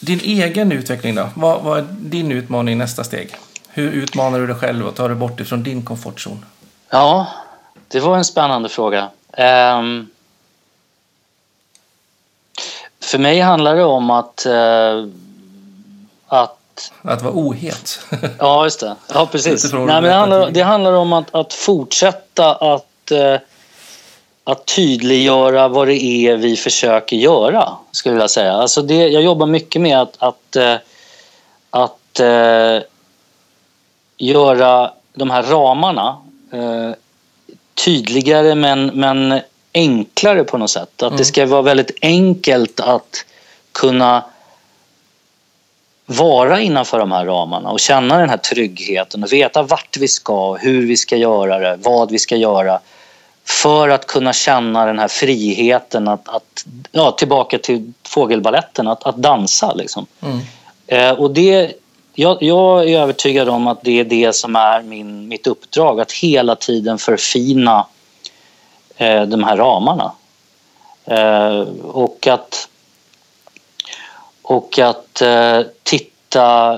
[0.00, 1.28] din egen utveckling då?
[1.34, 3.36] Vad, vad är din utmaning nästa steg?
[3.68, 6.44] Hur utmanar du dig själv och tar dig bort ifrån din komfortzon?
[6.90, 7.26] Ja,
[7.88, 9.08] det var en spännande fråga.
[9.38, 10.10] Um,
[13.02, 15.08] för mig handlar det om att, uh,
[16.26, 16.58] att
[17.02, 18.00] att vara ohet.
[18.38, 18.96] ja, just det.
[19.14, 19.72] Ja, precis.
[19.72, 23.36] Nej, men det, handlar, det handlar om att, att fortsätta att, eh,
[24.44, 28.52] att tydliggöra vad det är vi försöker göra, skulle jag vilja säga.
[28.52, 30.76] Alltså det, jag jobbar mycket med att, att, eh,
[31.70, 32.82] att eh,
[34.16, 36.16] göra de här ramarna
[36.52, 36.90] eh,
[37.84, 39.40] tydligare men, men
[39.74, 41.02] enklare på något sätt.
[41.02, 41.16] Att mm.
[41.16, 43.24] det ska vara väldigt enkelt att
[43.72, 44.24] kunna
[46.06, 50.54] vara innanför de här ramarna och känna den här tryggheten och veta vart vi ska,
[50.54, 52.80] hur vi ska göra det, vad vi ska göra
[53.44, 59.16] för att kunna känna den här friheten att, att ja, tillbaka till fågelballetten, att, att
[59.16, 60.06] dansa liksom.
[60.20, 60.38] Mm.
[60.86, 61.72] Eh, och det,
[62.14, 66.12] jag, jag, är övertygad om att det är det som är min, mitt uppdrag, att
[66.12, 67.86] hela tiden förfina
[68.96, 70.12] eh, de här ramarna.
[71.04, 72.68] Eh, och att
[74.42, 76.72] och att eh, titta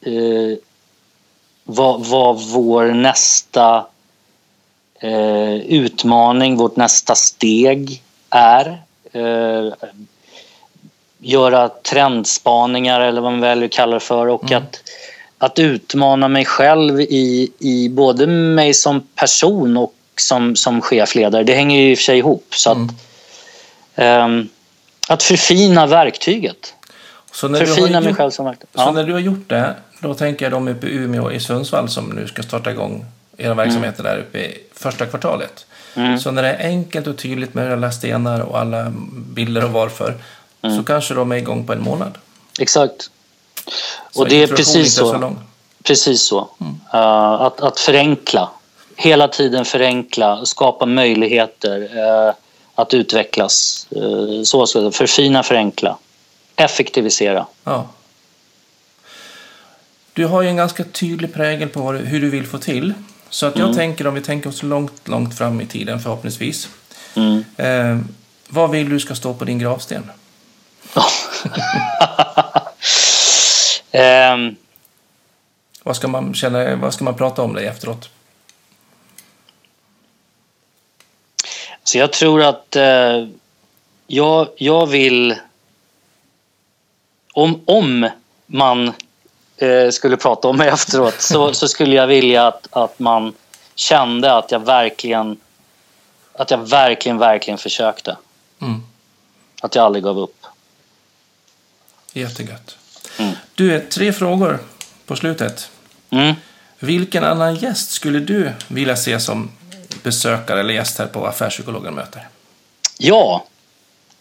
[0.00, 0.58] eh,
[1.64, 3.86] vad, vad vår nästa
[5.00, 8.82] eh, utmaning, vårt nästa steg är.
[9.12, 9.72] Eh,
[11.18, 14.62] göra trendspaningar eller vad man väljer att kalla det för och mm.
[14.62, 14.82] att,
[15.38, 21.44] att utmana mig själv i, i både mig som person och som, som chefledare.
[21.44, 22.46] Det hänger ju i och för sig ihop.
[22.50, 22.94] Så att, mm.
[23.96, 24.48] Ehm,
[25.08, 26.74] att förfina verktyget.
[27.32, 28.68] Så när Förfina mig själv som verktyg.
[28.72, 28.84] Ja.
[28.84, 31.88] Så när du har gjort det, då tänker jag de uppe i Umeå i Sundsvall
[31.88, 33.04] som nu ska starta igång
[33.38, 34.12] era verksamheter mm.
[34.12, 35.66] där uppe i första kvartalet.
[35.94, 36.18] Mm.
[36.18, 40.14] Så när det är enkelt och tydligt med alla stenar och alla bilder och varför
[40.62, 40.76] mm.
[40.76, 42.18] så kanske de är igång på en månad.
[42.60, 43.10] Exakt.
[44.10, 45.12] Så och det är precis så.
[45.12, 45.36] så
[45.82, 46.48] precis så.
[46.60, 46.72] Mm.
[46.94, 48.50] Uh, att, att förenkla.
[48.96, 52.34] Hela tiden förenkla, skapa möjligheter uh,
[52.74, 53.86] att utvecklas.
[53.96, 55.98] Uh, så ska det, förfina, förenkla
[56.58, 57.46] effektivisera.
[57.64, 57.88] Ja.
[60.12, 62.94] Du har ju en ganska tydlig prägel på hur du vill få till.
[63.30, 63.76] Så att jag Mm.
[63.76, 66.68] tänker om vi tänker oss långt, långt fram i tiden förhoppningsvis.
[67.16, 67.44] Mm.
[67.56, 67.98] Eh,
[68.48, 70.10] vad vill du ska stå på din gravsten?
[73.90, 74.56] Ehm,
[75.82, 78.10] Vad ska man, känna, vad ska man prata om dig efteråt?
[81.84, 83.26] Så jag tror att eh,
[84.06, 85.36] jag, jag vill...
[87.32, 88.10] Om, om
[88.46, 88.92] man
[89.58, 93.32] eh, skulle prata om mig efteråt så, så skulle jag vilja att, att man
[93.74, 95.36] kände att jag verkligen
[96.38, 98.16] att jag verkligen, verkligen försökte.
[98.62, 98.82] Mm.
[99.62, 100.46] Att jag aldrig gav upp.
[102.12, 102.76] Jättegött.
[103.18, 103.32] Mm.
[103.54, 104.58] Du, är tre frågor
[105.06, 105.70] på slutet.
[106.10, 106.34] Mm.
[106.78, 109.50] Vilken annan gäst skulle du vilja se som
[110.02, 112.28] besökare eller gäst här på Affärspsykologen möter?
[112.98, 113.44] Ja,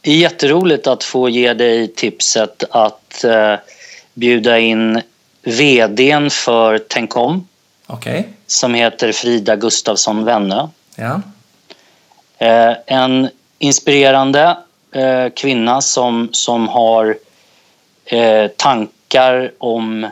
[0.01, 3.55] det är jätteroligt att få ge dig tipset att eh,
[4.13, 5.01] bjuda in
[5.47, 7.47] vdn för Tänk om
[7.87, 8.29] Okej.
[8.47, 10.67] som heter Frida Gustafsson Wennö.
[10.95, 11.21] Ja.
[12.37, 14.57] Eh, en inspirerande
[14.91, 17.17] eh, kvinna som, som har
[18.05, 20.09] eh, tankar om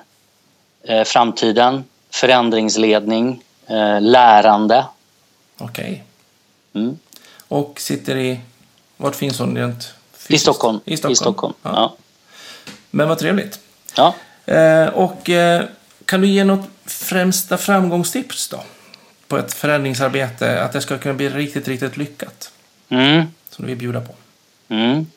[1.05, 3.41] framtiden, förändringsledning,
[3.99, 4.85] lärande.
[5.57, 6.03] Okej.
[6.73, 6.99] Mm.
[7.47, 8.39] Och sitter i...
[8.97, 9.93] Vart finns hon rent
[10.27, 10.37] I?
[10.37, 10.79] Stockholm.
[10.85, 11.13] I Stockholm.
[11.13, 11.53] I Stockholm.
[11.61, 11.69] Ja.
[11.73, 11.95] Ja.
[12.91, 13.59] Men vad trevligt.
[13.95, 14.15] Ja.
[14.45, 15.65] Eh, och eh,
[16.05, 18.63] kan du ge något främsta framgångstips då?
[19.27, 22.51] På ett förändringsarbete, att det ska kunna bli riktigt, riktigt lyckat.
[22.89, 23.23] Mm.
[23.49, 24.13] Som du vill bjuda på.
[24.67, 25.07] Mm.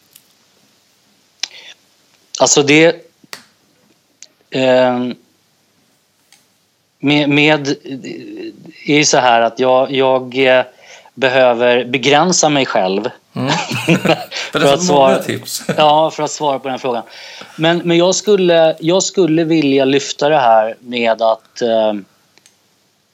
[2.41, 2.87] Alltså det...
[4.51, 5.09] Eh,
[6.99, 7.77] med, med...
[8.85, 10.65] Det är ju så här att jag, jag eh,
[11.15, 13.09] behöver begränsa mig själv.
[13.35, 13.49] Mm.
[14.53, 15.63] För För att svara- tips.
[15.77, 17.03] Ja, för att svara på den frågan.
[17.57, 21.93] Men, men jag, skulle, jag skulle vilja lyfta det här med att, eh,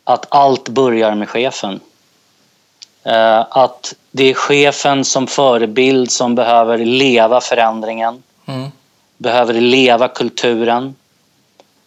[0.05, 1.81] att allt börjar med chefen.
[3.05, 8.71] Eh, att det är chefen som förebild som behöver leva förändringen, Mm.
[9.19, 10.95] behöver leva kulturen,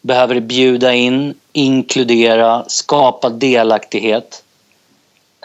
[0.02, 4.44] behöver bjuda in, inkludera, skapa delaktighet.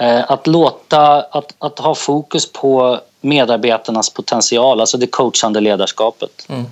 [0.02, 6.46] Eh, Att låta, att, att ha fokus på medarbetarnas potential, alltså det coachande ledarskapet.
[6.48, 6.64] Mm.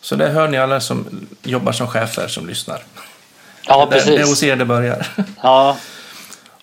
[0.00, 2.82] Så det hör ni alla som jobbar som chefer som lyssnar.
[3.66, 4.42] Ja, det, det är hos precis.
[4.42, 5.06] er det börjar.
[5.42, 5.76] Ja,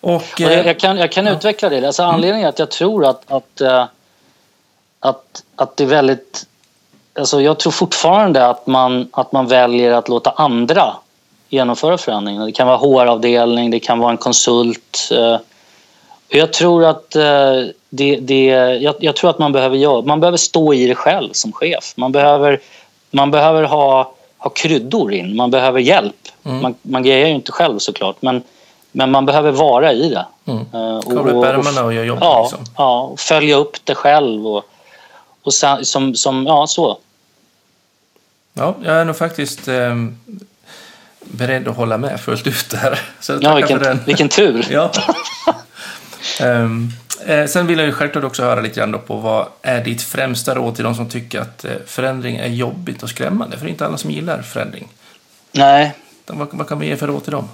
[0.02, 1.86] Och, och jag, eh, jag kan, jag kan utveckla det.
[1.86, 3.86] Alltså, anledningen är att jag tror att, att, eh,
[5.00, 6.46] att, att det är väldigt...
[7.20, 10.94] Alltså, jag tror fortfarande att man, att man väljer att låta andra
[11.50, 12.46] genomföra förändringen.
[12.46, 15.10] Det kan vara HR-avdelning, det kan vara en konsult.
[15.12, 15.38] eh,
[16.30, 18.46] Jag tror att eh, det, det,
[18.82, 21.94] jag, jag tror att man behöver göra, man behöver stå i det själv som chef.
[21.98, 22.60] Man behöver,
[23.12, 26.16] man behöver ha, ha kryddor in, man behöver hjälp.
[26.44, 26.62] Mm.
[26.62, 28.44] Man, man grejer ju inte själv såklart men,
[28.92, 30.26] men man behöver vara i det.
[30.46, 30.60] Mm.
[30.74, 32.24] Eh, Kavla upp och- ärmarna och göra jobbet.
[32.24, 32.74] Ja, Liksom.
[32.78, 34.64] ja, och följa upp det själv och,
[35.44, 36.98] och sen, som, som, ja så.
[38.54, 39.96] Ja, jag är nog faktiskt eh,
[41.32, 43.00] beredd att hålla med fullt ut där.
[43.20, 44.66] Så Ja, vilken, vilken tur.
[44.72, 44.92] Ja.
[46.40, 46.90] Ehm,
[47.26, 50.56] eh, sen vill jag ju självklart också höra lite grann på vad är ditt främsta
[50.56, 53.58] råd till de som tycker att eh, förändring är jobbigt och skrämmande?
[53.58, 54.88] För det är inte alla som gillar förändring.
[55.52, 55.92] Nej,
[56.26, 57.50] Vad, vad kan vi ge för råd till dem?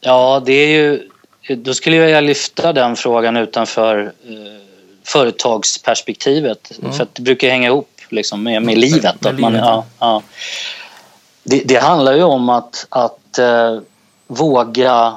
[0.00, 1.08] ja det är ju...
[1.56, 4.62] Då skulle jag lyfta den frågan utanför eh,
[5.04, 6.72] företagsperspektivet.
[6.80, 6.92] Mm.
[6.92, 9.02] För att det brukar hänga ihop liksom, med, med Med- livet.
[9.22, 10.22] med att man, livet, ja, ja.
[11.42, 13.78] Det, det handlar ju om att, att eh,
[14.26, 15.16] våga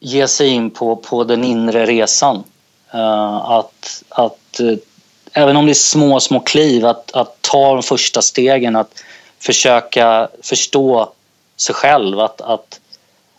[0.00, 2.44] ge sig in på, på den inre resan.
[2.92, 4.76] Eh, att, att eh,
[5.32, 9.02] även om det är små, små kliv, att, att ta de första stegen, att
[9.38, 11.12] försöka förstå
[11.56, 12.20] sig själv.
[12.20, 12.80] Att, att,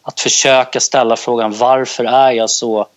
[0.01, 2.87] att försöka ställa frågan varför är jag så...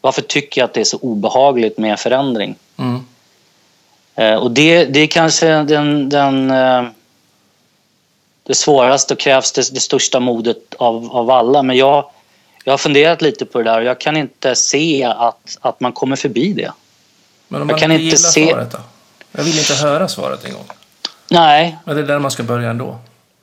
[0.00, 2.54] Varför tycker jag att det är så obehagligt med förändring?
[2.76, 3.06] Mm.
[4.14, 6.84] Eh, och det, det är kanske den, den, eh,
[8.52, 11.62] det svåraste och krävs det, det största modet av, av alla.
[11.62, 12.04] Men jag,
[12.64, 15.92] jag har funderat lite på det där och jag kan inte se att, att man
[15.92, 16.72] kommer förbi det.
[17.48, 18.78] Men om Jag man kan inte inte gillar se- svaret då?
[19.32, 20.64] Jag vill inte höra svaret en gång.
[21.30, 22.96] Nej, Men det är där man ska börja ändå.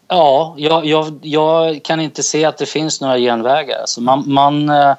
[0.08, 3.80] ja, jag, jag, jag kan inte se att det finns några genvägar.
[3.82, 4.94] Alltså man, man, eh,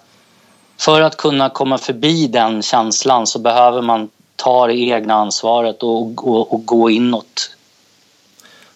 [0.81, 6.29] för att kunna komma förbi den känslan så behöver man ta det egna ansvaret och,
[6.29, 7.51] och, och gå inåt.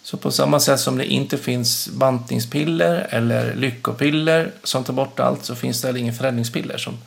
[0.05, 5.45] Så på samma sätt som det inte finns bantningspiller eller lyckopiller som tar bort allt
[5.45, 6.99] så finns det heller ingen förändringspiller som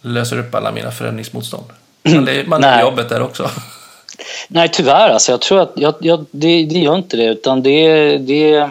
[0.00, 1.64] löser upp alla mina förändringsmotstånd.
[2.02, 3.50] Man är, man är jobbet där också.
[4.48, 5.10] Nej, tyvärr.
[5.10, 7.24] Alltså, jag tror att jag, jag, det, det gör inte det.
[7.24, 8.70] Utan det, det,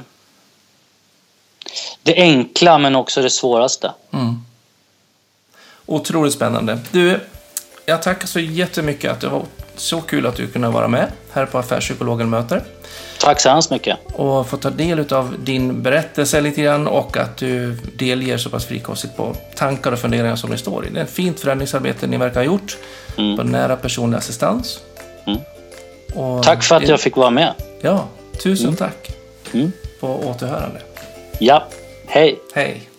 [2.03, 3.91] det enkla men också det svåraste.
[4.13, 4.36] Mm.
[5.86, 6.80] Otroligt spännande.
[6.91, 7.20] Du,
[7.89, 11.45] jag tackar så jättemycket att det var så kul att du kunde vara med här
[11.45, 12.63] på Affärspsykologen möter.
[13.19, 13.97] Tack så hemskt mycket.
[14.13, 18.65] Och få ta del av din berättelse lite grann och att du delger så pass
[18.65, 20.89] frikostigt på tankar och funderingar som det står i.
[20.89, 22.77] Det är ett fint förändringsarbete ni verkar ha gjort
[23.17, 23.38] mm.
[23.38, 24.79] på nära personlig assistans.
[25.25, 25.39] Mm.
[26.43, 27.53] tack för att jag fick vara med.
[27.81, 28.07] Ja,
[28.43, 28.77] tusen mm.
[28.77, 29.11] tack.
[29.53, 29.71] Mm.
[29.99, 30.81] På återhörande.
[31.39, 31.67] Ja,
[32.07, 32.39] hej.
[32.53, 32.89] Hej.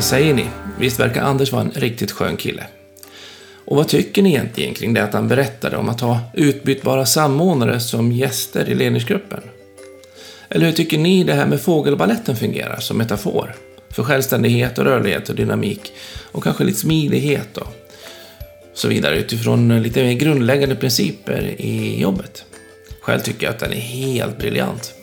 [0.00, 0.46] Vad säger ni?
[0.78, 2.66] Visst verkar Anders vara en riktigt skön kille?
[3.64, 7.80] Och vad tycker ni egentligen kring det att han berättade om att ha utbytbara samordnare
[7.80, 9.40] som gäster i ledningsgruppen?
[10.48, 13.54] Eller hur tycker ni det här med fågelballetten fungerar som metafor?
[13.90, 15.92] För självständighet och rörlighet och dynamik
[16.32, 17.68] och kanske lite smidighet och
[18.74, 22.44] så vidare utifrån lite mer grundläggande principer i jobbet.
[23.00, 24.94] Själv tycker jag att den är helt briljant.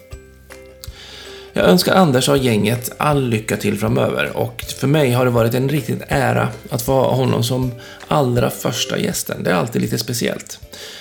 [1.57, 5.53] Jag önskar Anders och gänget all lycka till framöver och för mig har det varit
[5.53, 7.71] en riktig ära att få ha honom som
[8.07, 9.43] allra första gästen.
[9.43, 10.59] Det är alltid lite speciellt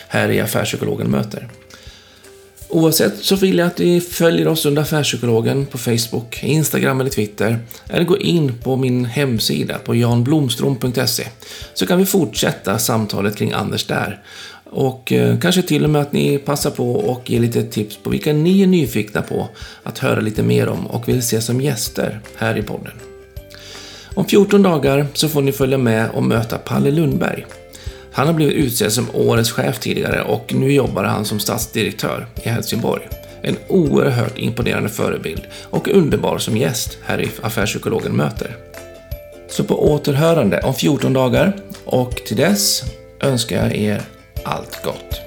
[0.09, 1.49] här i Affärspsykologen möter.
[2.69, 7.59] Oavsett så vill jag att ni följer oss under Affärspsykologen på Facebook, Instagram eller Twitter.
[7.89, 11.27] Eller gå in på min hemsida på janblomstrom.se
[11.75, 14.23] så kan vi fortsätta samtalet kring Anders där.
[14.71, 18.11] Och eh, kanske till och med att ni passar på och ger lite tips på
[18.11, 19.49] vilka ni är nyfikna på
[19.83, 22.93] att höra lite mer om och vill se som gäster här i podden.
[24.15, 27.47] Om 14 dagar så får ni följa med och möta Palle Lundberg.
[28.13, 32.49] Han har blivit utsedd som årets chef tidigare och nu jobbar han som stadsdirektör i
[32.49, 33.09] Helsingborg.
[33.43, 38.57] En oerhört imponerande förebild och underbar som gäst här i Affärspsykologen möter.
[39.49, 42.83] Så på återhörande om 14 dagar och till dess
[43.21, 44.03] önskar jag er
[44.47, 45.26] allt gott.